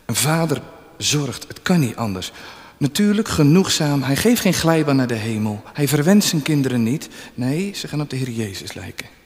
[0.05, 0.61] Een vader
[0.97, 1.47] zorgt.
[1.47, 2.31] Het kan niet anders.
[2.77, 4.03] Natuurlijk genoegzaam.
[4.03, 5.63] Hij geeft geen glijbaan naar de hemel.
[5.73, 7.09] Hij verwenst zijn kinderen niet.
[7.33, 9.21] Nee, ze gaan op de Heer Jezus lijken.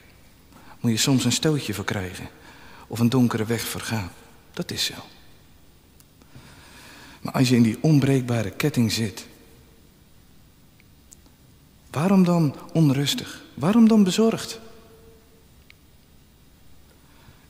[0.80, 2.28] Moet je soms een stootje voor krijgen.
[2.86, 4.10] Of een donkere weg voor gaan.
[4.52, 4.94] Dat is zo.
[7.20, 9.26] Maar als je in die onbreekbare ketting zit.
[11.90, 13.42] Waarom dan onrustig?
[13.54, 14.60] Waarom dan bezorgd?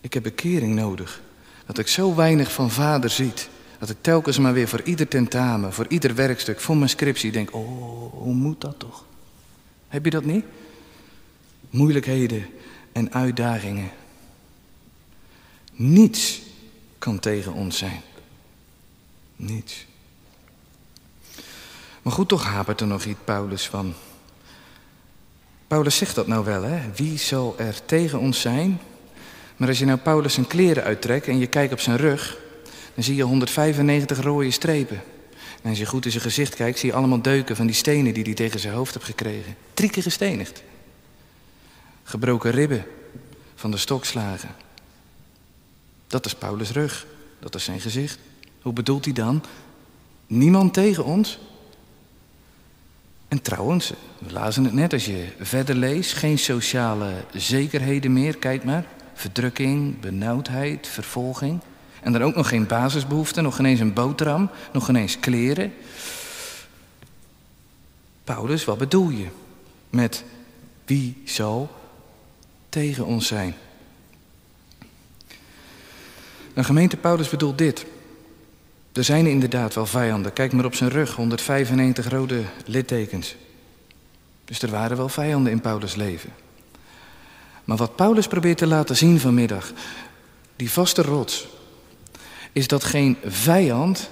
[0.01, 1.23] Ik heb bekering nodig.
[1.67, 3.49] Dat ik zo weinig van vader ziet.
[3.79, 7.55] Dat ik telkens maar weer voor ieder tentamen, voor ieder werkstuk, voor mijn scriptie denk:
[7.55, 9.05] oh, hoe moet dat toch?
[9.88, 10.45] Heb je dat niet?
[11.71, 12.47] Moeilijkheden
[12.99, 13.91] en uitdagingen.
[15.73, 16.41] Niets
[16.99, 18.01] kan tegen ons zijn.
[19.37, 19.87] Niets.
[22.03, 23.95] Maar goed, toch hapert er nog iets Paulus van.
[25.67, 26.81] Paulus zegt dat nou wel, hè?
[26.95, 28.81] Wie zal er tegen ons zijn?
[29.57, 32.39] Maar als je nou Paulus zijn kleren uittrekt en je kijkt op zijn rug,
[32.95, 35.03] dan zie je 195 rode strepen.
[35.63, 38.15] En als je goed in zijn gezicht kijkt, zie je allemaal deuken van die stenen
[38.15, 39.57] die hij tegen zijn hoofd heeft gekregen.
[39.75, 40.63] Drie keer gestenigd.
[42.09, 42.85] Gebroken ribben
[43.55, 44.49] van de stokslagen.
[46.07, 47.07] Dat is Paulus' rug.
[47.38, 48.18] Dat is zijn gezicht.
[48.62, 49.42] Hoe bedoelt hij dan?
[50.27, 51.38] Niemand tegen ons?
[53.29, 58.64] En trouwens, we lazen het net als je verder leest, geen sociale zekerheden meer, kijk
[58.64, 58.87] maar.
[59.14, 61.61] Verdrukking, benauwdheid, vervolging.
[62.01, 65.73] En dan ook nog geen basisbehoeften, nog geen eens een boterham, nog geen eens kleren.
[68.25, 69.27] Paulus, wat bedoel je
[69.90, 70.25] met
[70.85, 71.77] wie zal
[72.68, 73.54] tegen ons zijn?
[76.54, 77.87] De gemeente Paulus bedoelt dit.
[78.92, 80.33] Er zijn inderdaad wel vijanden.
[80.33, 83.37] Kijk maar op zijn rug, 195 rode littekens.
[84.44, 86.31] Dus er waren wel vijanden in Paulus' leven.
[87.64, 89.72] Maar wat Paulus probeert te laten zien vanmiddag,
[90.57, 91.48] die vaste rots,
[92.52, 94.11] is dat geen vijand,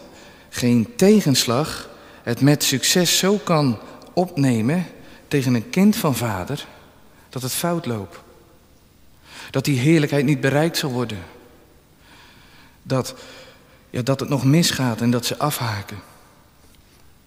[0.48, 1.88] geen tegenslag
[2.22, 3.78] het met succes zo kan
[4.12, 4.86] opnemen
[5.28, 6.66] tegen een kind van vader
[7.28, 8.24] dat het fout loopt.
[9.50, 11.18] Dat die heerlijkheid niet bereikt zal worden.
[12.82, 13.14] Dat,
[13.90, 15.98] ja, dat het nog misgaat en dat ze afhaken.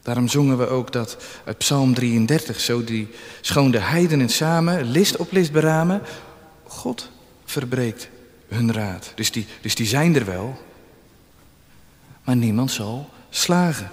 [0.01, 3.07] Daarom zongen we ook dat uit Psalm 33, zo die
[3.41, 6.01] schoon de heidenen samen, list op list beramen,
[6.63, 7.09] God
[7.45, 8.09] verbreekt
[8.47, 9.11] hun raad.
[9.15, 10.61] Dus die, dus die zijn er wel,
[12.23, 13.91] maar niemand zal slagen.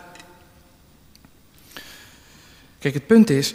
[2.79, 3.55] Kijk, het punt is,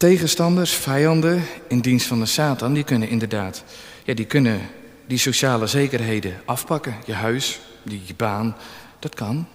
[0.00, 3.64] tegenstanders, vijanden in dienst van de Satan, die kunnen inderdaad,
[4.04, 4.60] ja, die kunnen
[5.06, 6.96] die sociale zekerheden afpakken.
[7.06, 8.56] Je huis, je baan,
[8.98, 9.46] dat kan.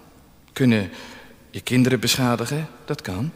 [0.52, 0.90] Kunnen
[1.50, 3.32] je kinderen beschadigen, dat kan.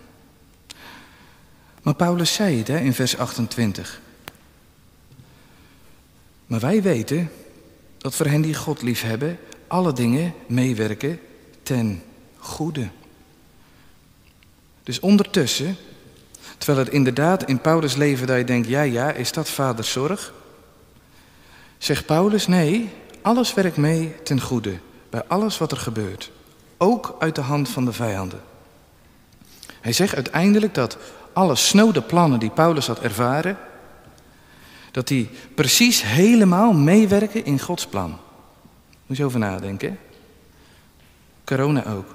[1.83, 4.01] Maar Paulus zei het hè, in vers 28.
[6.47, 7.31] Maar wij weten
[7.99, 11.21] dat voor hen die God liefhebben, alle dingen meewerken
[11.63, 12.03] ten
[12.37, 12.89] goede.
[14.83, 15.77] Dus ondertussen,
[16.61, 20.33] terwijl het inderdaad in Paulus' leven dat je denkt, ja ja, is dat vaders zorg?
[21.79, 22.91] Zegt Paulus, nee,
[23.23, 24.79] alles werkt mee ten goede,
[25.11, 26.31] bij alles wat er gebeurt.
[26.77, 28.41] Ook uit de hand van de vijanden.
[29.81, 30.97] Hij zegt uiteindelijk dat
[31.33, 33.59] alle snode plannen die Paulus had ervaren,
[34.91, 38.19] dat die precies helemaal meewerken in Gods plan.
[39.07, 39.99] Moet je over nadenken.
[41.45, 42.15] Corona ook.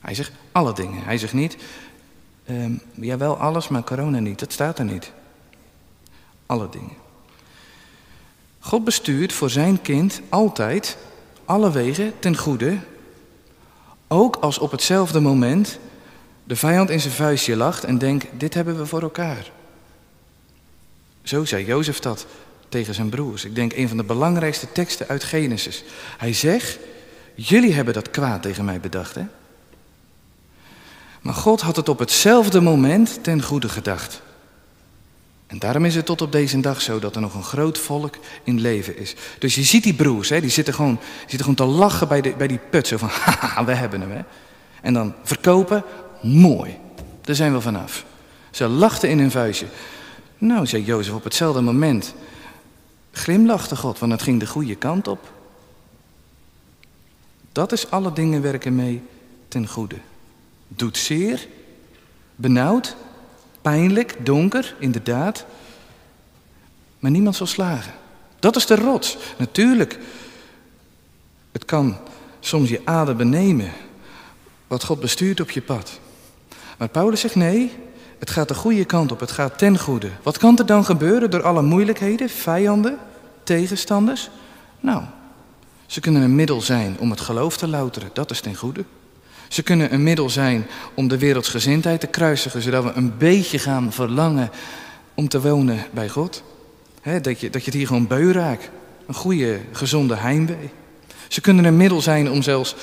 [0.00, 1.04] Hij zegt alle dingen.
[1.04, 1.56] Hij zegt niet,
[2.50, 4.38] um, ja wel alles, maar corona niet.
[4.38, 5.12] Dat staat er niet.
[6.46, 6.96] Alle dingen.
[8.58, 10.96] God bestuurt voor zijn kind altijd
[11.44, 12.78] alle wegen ten goede,
[14.08, 15.78] ook als op hetzelfde moment
[16.44, 19.50] de vijand in zijn vuistje lacht en denkt, dit hebben we voor elkaar.
[21.22, 22.26] Zo zei Jozef dat
[22.68, 23.44] tegen zijn broers.
[23.44, 25.84] Ik denk een van de belangrijkste teksten uit Genesis.
[26.18, 26.78] Hij zegt,
[27.34, 29.24] jullie hebben dat kwaad tegen mij bedacht, hè?
[31.26, 34.22] Maar God had het op hetzelfde moment ten goede gedacht.
[35.46, 38.14] En daarom is het tot op deze dag zo dat er nog een groot volk
[38.44, 39.14] in leven is.
[39.38, 42.34] Dus je ziet die broers, hè, die zitten gewoon, zitten gewoon te lachen bij, de,
[42.38, 42.86] bij die put.
[42.86, 44.10] Zo van, haha, we hebben hem.
[44.10, 44.20] Hè.
[44.82, 45.84] En dan verkopen,
[46.22, 46.78] mooi.
[47.20, 48.04] Daar zijn we vanaf.
[48.50, 49.66] Ze lachten in hun vuistje.
[50.38, 52.14] Nou, zei Jozef op hetzelfde moment.
[53.12, 55.32] Glimlachte God, want het ging de goede kant op.
[57.52, 59.02] Dat is alle dingen werken mee
[59.48, 59.96] ten goede.
[60.68, 61.46] Doet zeer,
[62.34, 62.96] benauwd,
[63.62, 65.44] pijnlijk, donker, inderdaad.
[66.98, 67.92] Maar niemand zal slagen.
[68.38, 69.16] Dat is de rots.
[69.38, 69.98] Natuurlijk,
[71.52, 71.96] het kan
[72.40, 73.72] soms je adem benemen
[74.66, 76.00] wat God bestuurt op je pad.
[76.78, 77.72] Maar Paulus zegt nee,
[78.18, 80.10] het gaat de goede kant op, het gaat ten goede.
[80.22, 82.98] Wat kan er dan gebeuren door alle moeilijkheden, vijanden,
[83.42, 84.30] tegenstanders?
[84.80, 85.02] Nou,
[85.86, 88.84] ze kunnen een middel zijn om het geloof te louteren, dat is ten goede.
[89.48, 93.92] Ze kunnen een middel zijn om de wereldsgezindheid te kruisigen, zodat we een beetje gaan
[93.92, 94.50] verlangen
[95.14, 96.42] om te wonen bij God.
[97.22, 98.70] dat, je, dat je het hier gewoon beu raakt.
[99.06, 100.70] Een goede, gezonde heimwee.
[101.28, 102.74] Ze kunnen een middel zijn om zelfs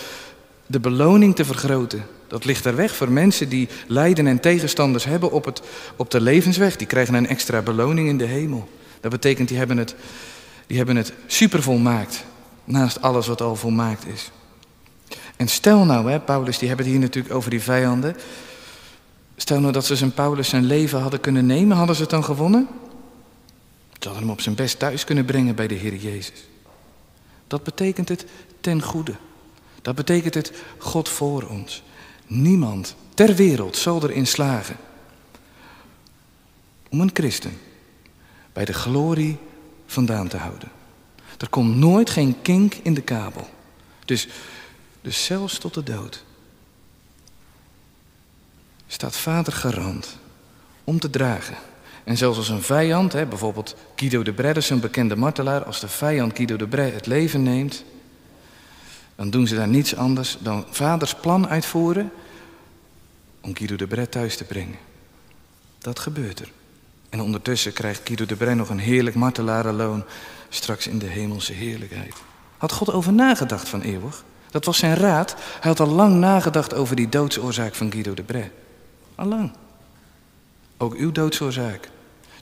[0.66, 2.06] de beloning te vergroten.
[2.28, 5.62] Dat ligt er weg voor mensen die lijden en tegenstanders hebben op, het,
[5.96, 6.76] op de levensweg.
[6.76, 8.70] Die krijgen een extra beloning in de hemel.
[9.02, 9.96] Dat betekent, die hebben het,
[10.68, 12.24] die hebben het super volmaakt.
[12.64, 14.32] Naast alles wat al volmaakt is.
[15.44, 18.16] En stel nou, hè, Paulus, die hebben het hier natuurlijk over die vijanden.
[19.36, 22.24] Stel nou dat ze zijn Paulus zijn leven hadden kunnen nemen, hadden ze het dan
[22.24, 22.68] gewonnen?
[24.00, 26.48] Ze hadden hem op zijn best thuis kunnen brengen bij de Heer Jezus.
[27.48, 28.26] Dat betekent het
[28.62, 29.16] ten goede.
[29.82, 31.84] Dat betekent het God voor ons.
[32.28, 34.78] Niemand ter wereld zal erin slagen
[36.90, 37.58] om een christen
[38.54, 39.38] bij de glorie
[39.86, 40.72] vandaan te houden.
[41.38, 43.50] Er komt nooit geen kink in de kabel.
[44.06, 44.28] Dus
[45.04, 46.24] dus zelfs tot de dood
[48.88, 50.18] staat vader garant
[50.84, 51.56] om te dragen.
[52.04, 55.88] En zelfs als een vijand, hè, bijvoorbeeld Guido de Bredde, een bekende martelaar, als de
[55.88, 57.84] vijand Guido de Bredde het leven neemt,
[59.16, 62.12] dan doen ze daar niets anders dan vaders plan uitvoeren
[63.42, 64.78] om Guido de Bredde thuis te brengen.
[65.78, 66.52] Dat gebeurt er.
[67.10, 70.04] En ondertussen krijgt Guido de Bredde nog een heerlijk martelarenloon
[70.50, 72.16] straks in de hemelse heerlijkheid.
[72.58, 74.24] Had God over nagedacht van eeuwig?
[74.54, 75.36] Dat was zijn raad.
[75.60, 78.52] Hij had al lang nagedacht over die doodsoorzaak van Guido de Bray.
[79.16, 79.52] Al lang.
[80.78, 81.90] Ook uw doodsoorzaak.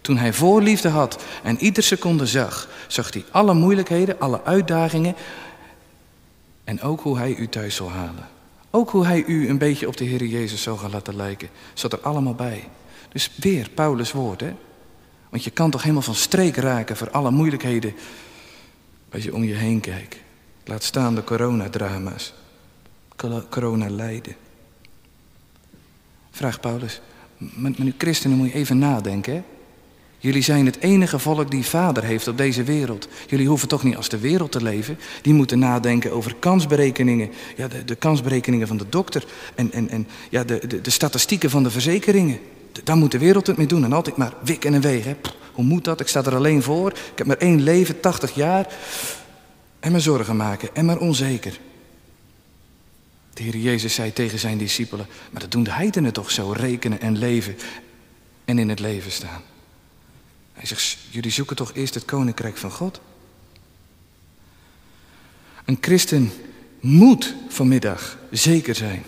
[0.01, 5.15] Toen hij voorliefde had en ieder seconde zag, zag hij alle moeilijkheden, alle uitdagingen
[6.63, 8.27] en ook hoe hij u thuis zal halen.
[8.69, 11.93] Ook hoe hij u een beetje op de Heer Jezus zal gaan laten lijken, zat
[11.93, 12.69] er allemaal bij.
[13.09, 14.53] Dus weer Paulus' woord, hè?
[15.29, 17.93] Want je kan toch helemaal van streek raken voor alle moeilijkheden
[19.11, 20.17] als je om je heen kijkt.
[20.65, 22.33] Laat staan de coronadrama's.
[23.49, 24.35] Corona-lijden.
[26.31, 27.01] Vraagt Paulus.
[27.37, 29.33] Maar, nu christenen moet je even nadenken.
[29.33, 29.43] Hè?
[30.17, 33.07] Jullie zijn het enige volk die vader heeft op deze wereld.
[33.27, 34.97] Jullie hoeven toch niet als de wereld te leven.
[35.21, 37.29] Die moeten nadenken over kansberekeningen.
[37.57, 39.25] Ja, de, de kansberekeningen van de dokter.
[39.55, 42.39] En, en, en ja, de, de, de statistieken van de verzekeringen.
[42.83, 43.83] Daar moet de wereld het mee doen.
[43.83, 45.17] En altijd maar wik en wegen.
[45.51, 45.99] Hoe moet dat?
[45.99, 46.91] Ik sta er alleen voor.
[46.91, 48.67] Ik heb maar één leven, 80 jaar.
[49.81, 51.59] En maar zorgen maken en maar onzeker.
[53.33, 57.01] De Heer Jezus zei tegen zijn discipelen, maar dat doen de heidenen toch zo, rekenen
[57.01, 57.55] en leven
[58.45, 59.41] en in het leven staan.
[60.53, 63.01] Hij zegt, jullie zoeken toch eerst het koninkrijk van God?
[65.65, 66.31] Een christen
[66.79, 69.03] moet vanmiddag zeker zijn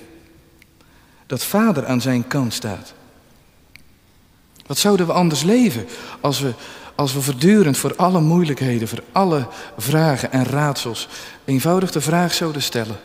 [1.25, 2.93] dat vader aan zijn kant staat.
[4.65, 5.86] Wat zouden we anders leven
[6.21, 6.53] als we
[6.95, 11.07] als we voortdurend voor alle moeilijkheden, voor alle vragen en raadsels
[11.45, 12.95] eenvoudig de vraag zouden stellen.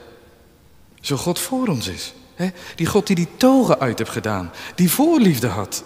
[1.01, 2.15] Zo God voor ons is.
[2.35, 2.49] Hè?
[2.75, 5.85] Die God die die togen uit hebt gedaan, die voorliefde had.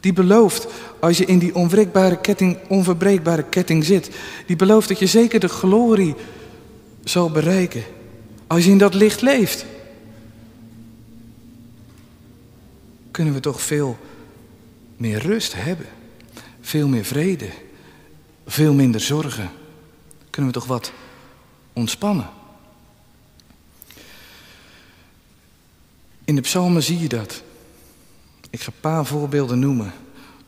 [0.00, 0.66] Die belooft,
[1.00, 4.10] als je in die onwrikbare ketting, onverbreekbare ketting zit,
[4.46, 6.14] die belooft dat je zeker de glorie
[7.04, 7.82] zal bereiken.
[8.46, 9.64] Als je in dat licht leeft,
[13.10, 13.98] kunnen we toch veel
[14.96, 15.86] meer rust hebben
[16.62, 17.48] veel meer vrede,
[18.46, 19.50] veel minder zorgen.
[20.30, 20.92] Kunnen we toch wat
[21.72, 22.28] ontspannen?
[26.24, 27.42] In de psalmen zie je dat.
[28.50, 29.92] Ik ga een paar voorbeelden noemen.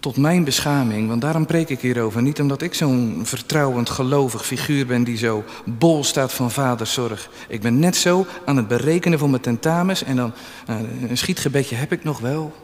[0.01, 2.23] tot mijn beschaming, want daarom preek ik hierover.
[2.23, 7.31] Niet omdat ik zo'n vertrouwend, gelovig figuur ben die zo bol staat van vaderzorg.
[7.49, 10.33] Ik ben net zo aan het berekenen voor mijn tentamens en dan
[10.67, 12.64] nou, een schietgebedje heb ik nog wel.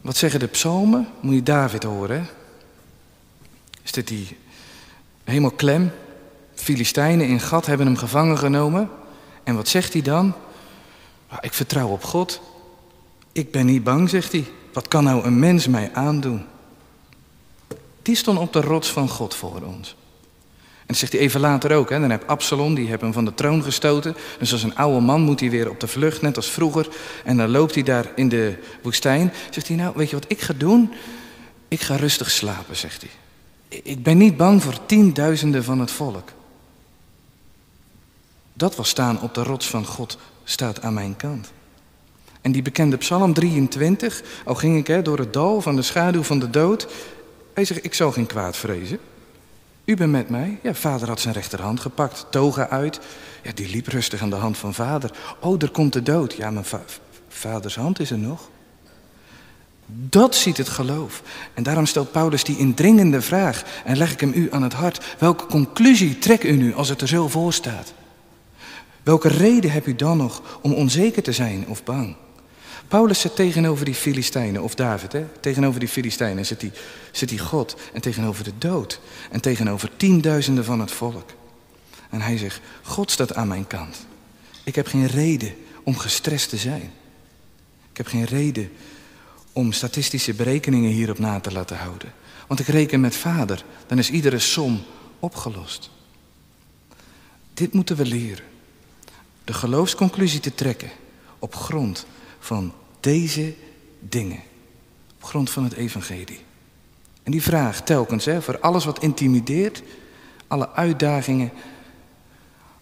[0.00, 1.08] Wat zeggen de psalmen?
[1.20, 2.28] Moet je David horen.
[3.82, 4.36] Is dit die
[5.24, 5.90] helemaal klem?
[6.54, 8.90] Filistijnen in Gat hebben hem gevangen genomen.
[9.44, 10.34] En wat zegt hij dan?
[11.40, 12.40] Ik vertrouw op God.
[13.32, 14.44] Ik ben niet bang, zegt hij.
[14.72, 16.44] Wat kan nou een mens mij aandoen?
[18.02, 19.96] Die stond op de rots van God voor ons.
[20.88, 21.90] En dat zegt hij even later ook.
[21.90, 22.00] Hè?
[22.00, 24.16] Dan heb Absalom, die heb hem van de troon gestoten.
[24.38, 26.88] Dus als een oude man moet hij weer op de vlucht, net als vroeger.
[27.24, 29.32] En dan loopt hij daar in de woestijn.
[29.50, 30.92] Zegt hij, nou, weet je wat ik ga doen?
[31.68, 33.10] Ik ga rustig slapen, zegt hij.
[33.82, 36.28] Ik ben niet bang voor tienduizenden van het volk.
[38.52, 41.52] Dat was staan op de rots van God, staat aan mijn kant.
[42.40, 46.22] En die bekende Psalm 23, al ging ik hè, door het dal van de schaduw
[46.22, 46.88] van de dood.
[47.54, 48.98] Hij zegt, ik zal geen kwaad vrezen.
[49.88, 50.58] U bent met mij.
[50.62, 53.00] Ja, vader had zijn rechterhand gepakt, toga uit.
[53.42, 55.10] Ja, die liep rustig aan de hand van vader.
[55.40, 56.32] Oh, er komt de dood.
[56.32, 56.64] Ja, mijn
[57.28, 58.50] vaders hand is er nog.
[59.86, 61.22] Dat ziet het geloof.
[61.54, 65.16] En daarom stelt Paulus die indringende vraag en leg ik hem u aan het hart.
[65.18, 67.92] Welke conclusie trekt u nu als het er zo voor staat?
[69.02, 72.16] Welke reden heb u dan nog om onzeker te zijn of bang?
[72.88, 75.26] Paulus zit tegenover die Filistijnen, of David, hè?
[75.40, 76.72] tegenover die Filistijnen zit hij
[77.12, 81.30] zit die God en tegenover de dood en tegenover tienduizenden van het volk.
[82.10, 84.06] En hij zegt, God staat aan mijn kant.
[84.64, 86.92] Ik heb geen reden om gestrest te zijn.
[87.90, 88.70] Ik heb geen reden
[89.52, 92.12] om statistische berekeningen hierop na te laten houden.
[92.46, 94.82] Want ik reken met vader, dan is iedere som
[95.18, 95.90] opgelost.
[97.54, 98.44] Dit moeten we leren.
[99.44, 100.90] De geloofsconclusie te trekken
[101.38, 102.06] op grond
[102.38, 103.54] van deze
[104.00, 104.42] dingen.
[105.14, 106.40] Op grond van het evangelie.
[107.22, 109.82] En die vraag telkens, hè, voor alles wat intimideert,
[110.46, 111.52] alle uitdagingen,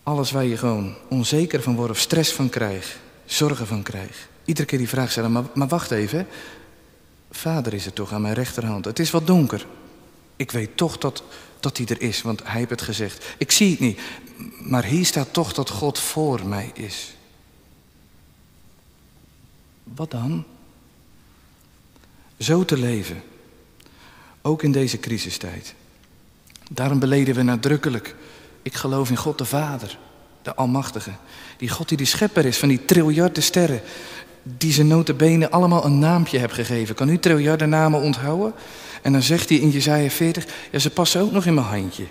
[0.03, 4.29] alles waar je gewoon onzeker van wordt of stress van krijgt, zorgen van krijgt.
[4.45, 6.27] Iedere keer die vraag stellen, maar, maar wacht even,
[7.31, 8.85] vader is er toch aan mijn rechterhand.
[8.85, 9.67] Het is wat donker.
[10.37, 11.23] Ik weet toch dat,
[11.61, 13.35] dat hij er is, want hij heeft het gezegd.
[13.39, 14.01] Ik zie het niet,
[14.63, 17.17] maar hier staat toch dat God voor mij is.
[19.95, 20.45] Wat dan?
[22.39, 23.23] Zo te leven,
[24.43, 25.75] ook in deze crisistijd.
[26.71, 28.15] Daarom beleden we nadrukkelijk,
[28.63, 29.99] ik geloof in God de Vader,
[30.43, 31.11] de Almachtige.
[31.57, 33.81] Die God die de schepper is van die triljarden sterren,
[34.43, 36.95] die ze notabene allemaal een naampje hebben gegeven.
[36.95, 38.53] Kan u triljarden namen onthouden?
[39.03, 42.07] En dan zegt hij in Jezaja 40, ja ze passen ook nog in mijn handje.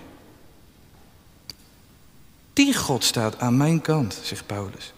[2.52, 4.92] Die God staat aan mijn kant, zegt Paulus.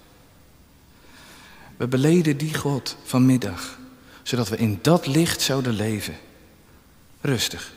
[1.78, 3.78] We beleden die God vanmiddag,
[4.22, 6.16] zodat we in dat licht zouden leven.
[7.20, 7.72] Rustig,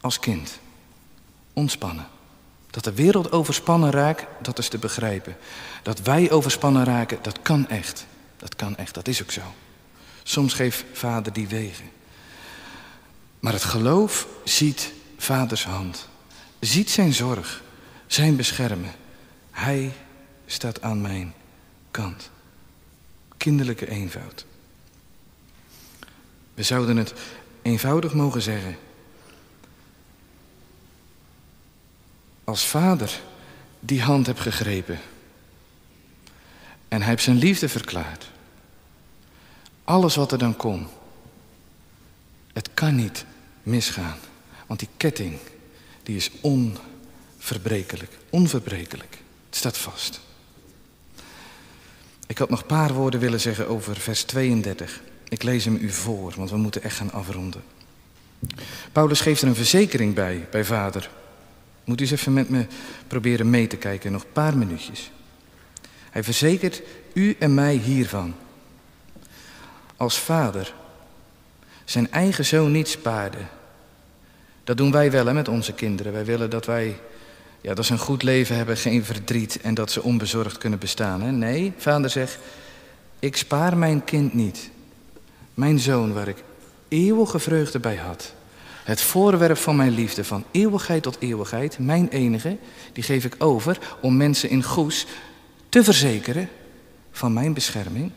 [0.00, 0.58] als kind,
[1.52, 2.06] ontspannen.
[2.70, 5.36] Dat de wereld overspannen raakt, dat is te begrijpen.
[5.82, 8.06] Dat wij overspannen raken, dat kan echt.
[8.36, 9.42] Dat kan echt, dat is ook zo.
[10.22, 11.90] Soms geeft vader die wegen.
[13.40, 16.08] Maar het geloof ziet vaders hand,
[16.60, 17.62] ziet zijn zorg,
[18.06, 18.92] zijn beschermen.
[19.50, 19.92] Hij
[20.46, 21.34] staat aan mijn
[21.90, 22.30] kant
[23.42, 24.46] kinderlijke eenvoud.
[26.54, 27.14] We zouden het
[27.62, 28.76] eenvoudig mogen zeggen.
[32.44, 33.20] Als vader
[33.80, 34.98] die hand heb gegrepen
[36.88, 38.30] en hij heeft zijn liefde verklaard.
[39.84, 40.88] Alles wat er dan komt,
[42.52, 43.24] het kan niet
[43.62, 44.18] misgaan.
[44.66, 45.38] Want die ketting,
[46.02, 49.18] die is onverbrekelijk, onverbrekelijk.
[49.46, 50.20] Het staat vast.
[52.26, 55.00] Ik had nog een paar woorden willen zeggen over vers 32.
[55.28, 57.62] Ik lees hem u voor, want we moeten echt gaan afronden.
[58.92, 61.10] Paulus geeft er een verzekering bij, bij vader.
[61.84, 62.66] Moet u eens even met me
[63.06, 65.10] proberen mee te kijken, nog een paar minuutjes.
[66.10, 68.34] Hij verzekert u en mij hiervan.
[69.96, 70.74] Als vader
[71.84, 73.38] zijn eigen zoon niet spaarde.
[74.64, 76.12] Dat doen wij wel hè, met onze kinderen.
[76.12, 77.00] Wij willen dat wij
[77.62, 81.22] ja, dat ze een goed leven hebben, geen verdriet en dat ze onbezorgd kunnen bestaan.
[81.22, 81.30] Hè?
[81.30, 82.38] Nee, vader zegt,
[83.18, 84.70] ik spaar mijn kind niet.
[85.54, 86.42] Mijn zoon waar ik
[86.88, 88.32] eeuwige vreugde bij had.
[88.84, 92.56] Het voorwerp van mijn liefde van eeuwigheid tot eeuwigheid, mijn enige,
[92.92, 95.06] die geef ik over om mensen in Goes
[95.68, 96.48] te verzekeren
[97.12, 98.10] van mijn bescherming.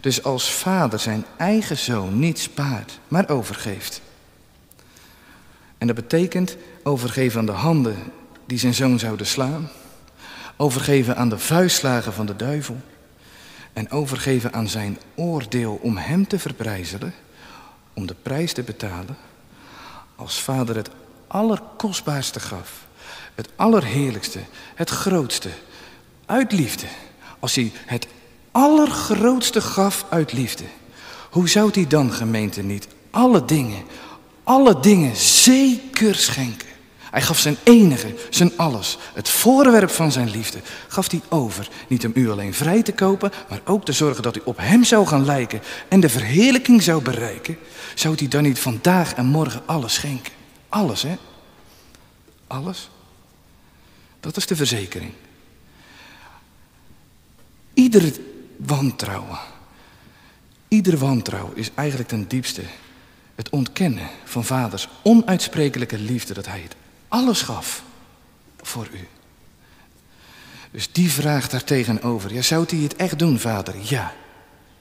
[0.00, 4.02] Dus als vader zijn eigen zoon niet spaart, maar overgeeft.
[5.78, 7.96] En dat betekent overgeven aan de handen
[8.46, 9.70] die zijn zoon zouden slaan,
[10.56, 12.76] overgeven aan de vuistslagen van de duivel
[13.72, 17.14] en overgeven aan zijn oordeel om hem te verbrijzelen,
[17.92, 19.16] om de prijs te betalen
[20.16, 20.90] als vader het
[21.26, 22.86] allerkostbaarste gaf.
[23.34, 24.40] Het allerheerlijkste,
[24.74, 25.48] het grootste,
[26.26, 26.86] uit liefde.
[27.38, 28.06] Als hij het
[28.50, 30.64] allergrootste gaf uit liefde.
[31.30, 33.82] Hoe zou hij dan, gemeente, niet alle dingen,
[34.42, 36.68] alle dingen zeker schenken?
[37.14, 40.58] Hij gaf zijn enige, zijn alles, het voorwerp van zijn liefde,
[40.88, 41.68] gaf hij over.
[41.88, 44.84] Niet om u alleen vrij te kopen, maar ook te zorgen dat u op hem
[44.84, 47.58] zou gaan lijken en de verheerlijking zou bereiken.
[47.94, 50.32] Zou hij dan niet vandaag en morgen alles schenken?
[50.68, 51.16] Alles, hè?
[52.46, 52.90] Alles.
[54.20, 55.12] Dat is de verzekering.
[57.74, 58.12] Ieder
[58.56, 59.38] wantrouwen,
[60.68, 62.62] ieder wantrouwen is eigenlijk ten diepste
[63.34, 66.76] het ontkennen van vaders onuitsprekelijke liefde dat hij het
[67.14, 67.82] alles gaf
[68.62, 69.08] voor u.
[70.70, 73.74] Dus die vraag daartegenover, ja, zou hij het echt doen, vader?
[73.82, 74.12] Ja.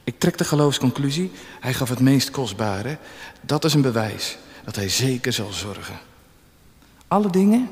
[0.04, 2.98] Ik trek de geloofsconclusie, hij gaf het meest kostbare.
[3.42, 6.00] Dat is een bewijs dat hij zeker zal zorgen.
[7.08, 7.70] Alle dingen,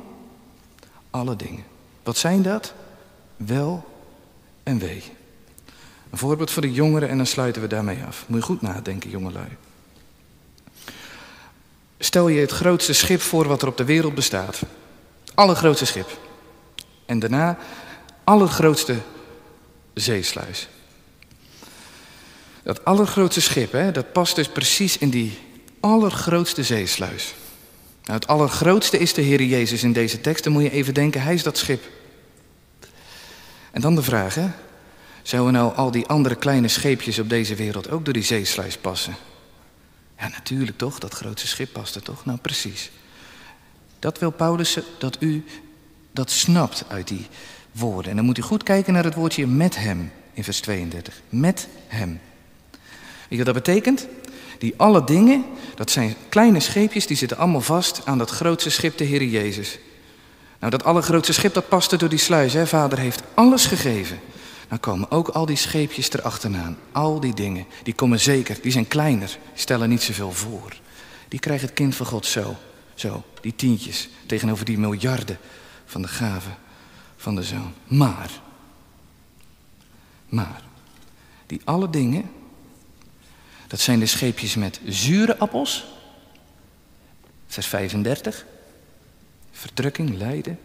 [1.10, 1.64] alle dingen.
[2.04, 2.74] Wat zijn dat?
[3.38, 3.86] Wel
[4.64, 5.04] en wee.
[6.10, 8.26] Een voorbeeld voor de jongeren en dan sluiten we daarmee af.
[8.28, 9.58] Moet je goed nadenken, jongelui.
[12.12, 14.60] Stel je het grootste schip voor wat er op de wereld bestaat.
[15.34, 16.18] Allergrootste schip.
[17.06, 17.58] En daarna
[18.24, 18.96] allergrootste
[19.94, 20.68] zeesluis.
[22.64, 25.38] Dat allergrootste schip, hè, dat past dus precies in die
[25.80, 27.34] allergrootste zeesluis.
[28.04, 30.44] Nou, het allergrootste is de Heer Jezus in deze tekst.
[30.44, 31.84] Dan moet je even denken, hij is dat schip.
[33.72, 34.48] En dan de vraag, hè?
[35.22, 39.16] Zouden nou al die andere kleine scheepjes op deze wereld ook door die zeesluis passen?
[40.22, 42.26] Ja, natuurlijk toch, dat grootste schip past er toch?
[42.26, 42.92] Nou, precies.
[44.00, 45.46] Dat wil Paulus dat u
[46.12, 47.28] dat snapt uit die
[47.72, 48.10] woorden.
[48.10, 51.22] En dan moet u goed kijken naar het woordje met hem in vers 32.
[51.30, 52.20] Met hem.
[52.70, 52.80] Weet
[53.30, 54.08] je wat dat betekent?
[54.58, 55.46] Die alle dingen,
[55.76, 59.80] dat zijn kleine scheepjes, die zitten allemaal vast aan dat grootste schip, de Heer Jezus.
[60.60, 62.54] Nou, dat allergrootste schip, dat paste door die sluis.
[62.54, 62.68] Hè?
[62.68, 64.20] Vader heeft alles gegeven.
[64.72, 66.78] Dan komen ook al die scheepjes erachteraan.
[66.92, 68.62] Al die dingen, die komen zeker.
[68.62, 70.76] Die zijn kleiner, stellen niet zoveel voor.
[71.28, 72.56] Die krijgt het kind van God zo.
[72.94, 75.38] Zo, die tientjes tegenover die miljarden
[75.86, 76.58] van de gaven
[77.18, 77.74] van de zoon.
[77.88, 78.42] Maar,
[80.30, 80.64] maar,
[81.46, 82.32] die alle dingen,
[83.68, 85.86] dat zijn de scheepjes met zure appels.
[87.48, 88.46] Vers 35.
[89.52, 90.60] Verdrukking, lijden.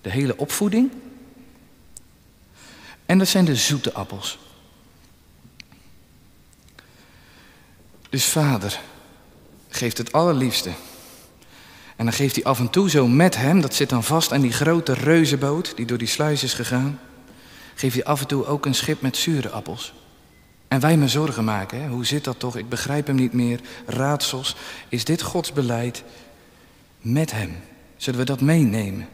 [0.00, 0.90] De hele opvoeding.
[3.06, 4.38] En dat zijn de zoete appels.
[8.10, 8.80] Dus vader
[9.68, 10.70] geeft het allerliefste.
[11.96, 14.40] En dan geeft hij af en toe zo met hem, dat zit dan vast aan
[14.40, 17.00] die grote reuzenboot die door die sluis is gegaan.
[17.74, 19.92] Geeft hij af en toe ook een schip met zure appels.
[20.68, 22.56] En wij me zorgen maken, hoe zit dat toch?
[22.56, 23.60] Ik begrijp hem niet meer.
[23.86, 24.56] Raadsels.
[24.88, 26.02] Is dit Gods beleid
[27.00, 27.56] met hem?
[27.96, 29.08] Zullen we dat meenemen?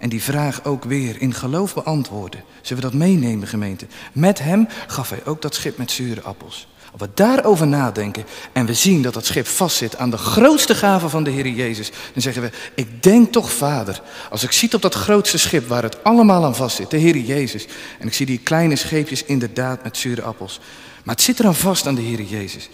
[0.00, 2.44] En die vraag ook weer in geloof beantwoorden.
[2.60, 3.86] Zullen we dat meenemen, gemeente?
[4.12, 6.68] Met hem gaf hij ook dat schip met zure appels.
[6.92, 11.08] Als we daarover nadenken en we zien dat dat schip vastzit aan de grootste gave
[11.08, 14.82] van de Heer Jezus, dan zeggen we, ik denk toch, Vader, als ik zie op
[14.82, 17.66] dat grootste schip waar het allemaal aan vastzit, de Heer Jezus,
[17.98, 20.60] en ik zie die kleine scheepjes inderdaad met zure appels,
[21.04, 22.68] maar het zit er aan vast aan de Heer Jezus.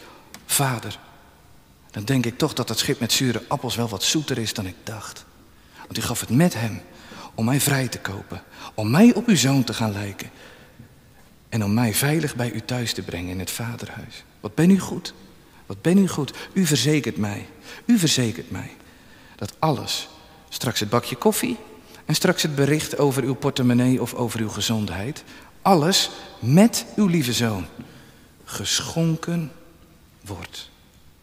[0.47, 0.99] Vader,
[1.91, 4.67] dan denk ik toch dat dat schip met zure appels wel wat zoeter is dan
[4.67, 5.25] ik dacht.
[5.87, 6.81] Want u gaf het met hem
[7.37, 8.43] om mij vrij te kopen,
[8.75, 10.31] om mij op uw zoon te gaan lijken
[11.49, 14.25] en om mij veilig bij u thuis te brengen in het vaderhuis.
[14.41, 15.15] Wat ben u goed?
[15.67, 16.33] Wat ben u goed?
[16.53, 17.47] U verzekert mij,
[17.85, 18.71] u verzekert mij
[19.37, 20.09] dat alles,
[20.49, 21.57] straks het bakje koffie
[22.05, 25.25] en straks het bericht over uw portemonnee of over uw gezondheid,
[25.63, 27.67] alles met uw lieve zoon
[28.45, 29.53] geschonken
[30.21, 30.71] wordt.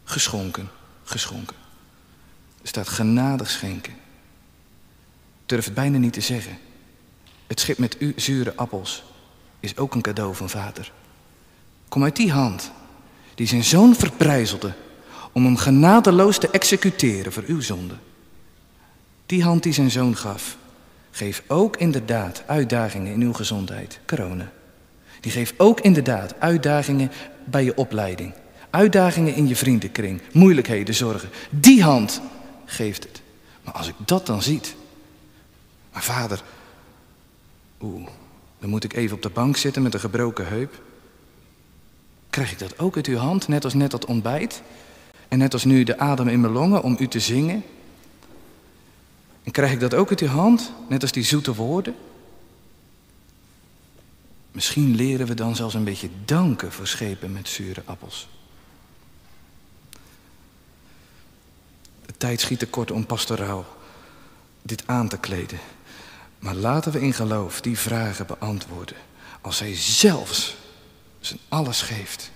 [0.03, 0.70] Geschonken,
[1.03, 1.55] geschonken.
[2.61, 3.93] Er staat genadig schenken
[5.54, 6.58] durf het bijna niet te zeggen.
[7.47, 9.04] Het schip met u zure appels
[9.60, 10.91] is ook een cadeau van vader.
[11.89, 12.72] Kom uit die hand
[13.36, 14.74] die zijn zoon verprijzelde
[15.32, 17.93] om hem genadeloos te executeren voor uw zonde.
[19.26, 20.58] Die hand die zijn zoon gaf,
[21.12, 24.51] geef ook inderdaad uitdagingen in uw gezondheid, corona.
[25.20, 27.12] Die geeft ook inderdaad uitdagingen
[27.45, 28.34] bij je opleiding,
[28.70, 31.30] uitdagingen in je vriendenkring, moeilijkheden, zorgen.
[31.49, 32.22] Die hand
[32.66, 33.22] geeft het.
[33.64, 34.76] Maar als ik dat dan ziet,
[35.93, 36.43] maar vader,
[37.81, 38.07] oeh,
[38.59, 40.81] dan moet ik even op de bank zitten met een gebroken heup.
[42.29, 44.61] Krijg ik dat ook uit uw hand, net als net dat ontbijt?
[45.27, 47.63] En net als nu de adem in mijn longen om u te zingen?
[49.43, 51.95] En krijg ik dat ook uit uw hand, net als die zoete woorden?
[54.51, 58.27] Misschien leren we dan zelfs een beetje danken voor schepen met zure appels.
[62.23, 63.65] tijd schiet tekort om pastoraal
[64.61, 65.59] dit aan te kleden.
[66.43, 68.95] Maar laten we in geloof die vragen beantwoorden.
[69.41, 70.55] Als hij zelfs
[71.19, 72.31] zijn alles geeft,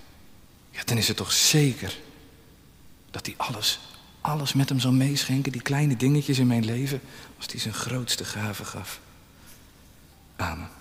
[0.71, 1.97] ja, dan is het toch zeker
[3.11, 3.79] dat hij alles,
[4.21, 7.01] alles met hem zal meeschenken, die kleine dingetjes in mijn leven,
[7.37, 8.99] als hij zijn grootste gave gaf.
[10.35, 10.76] Amen.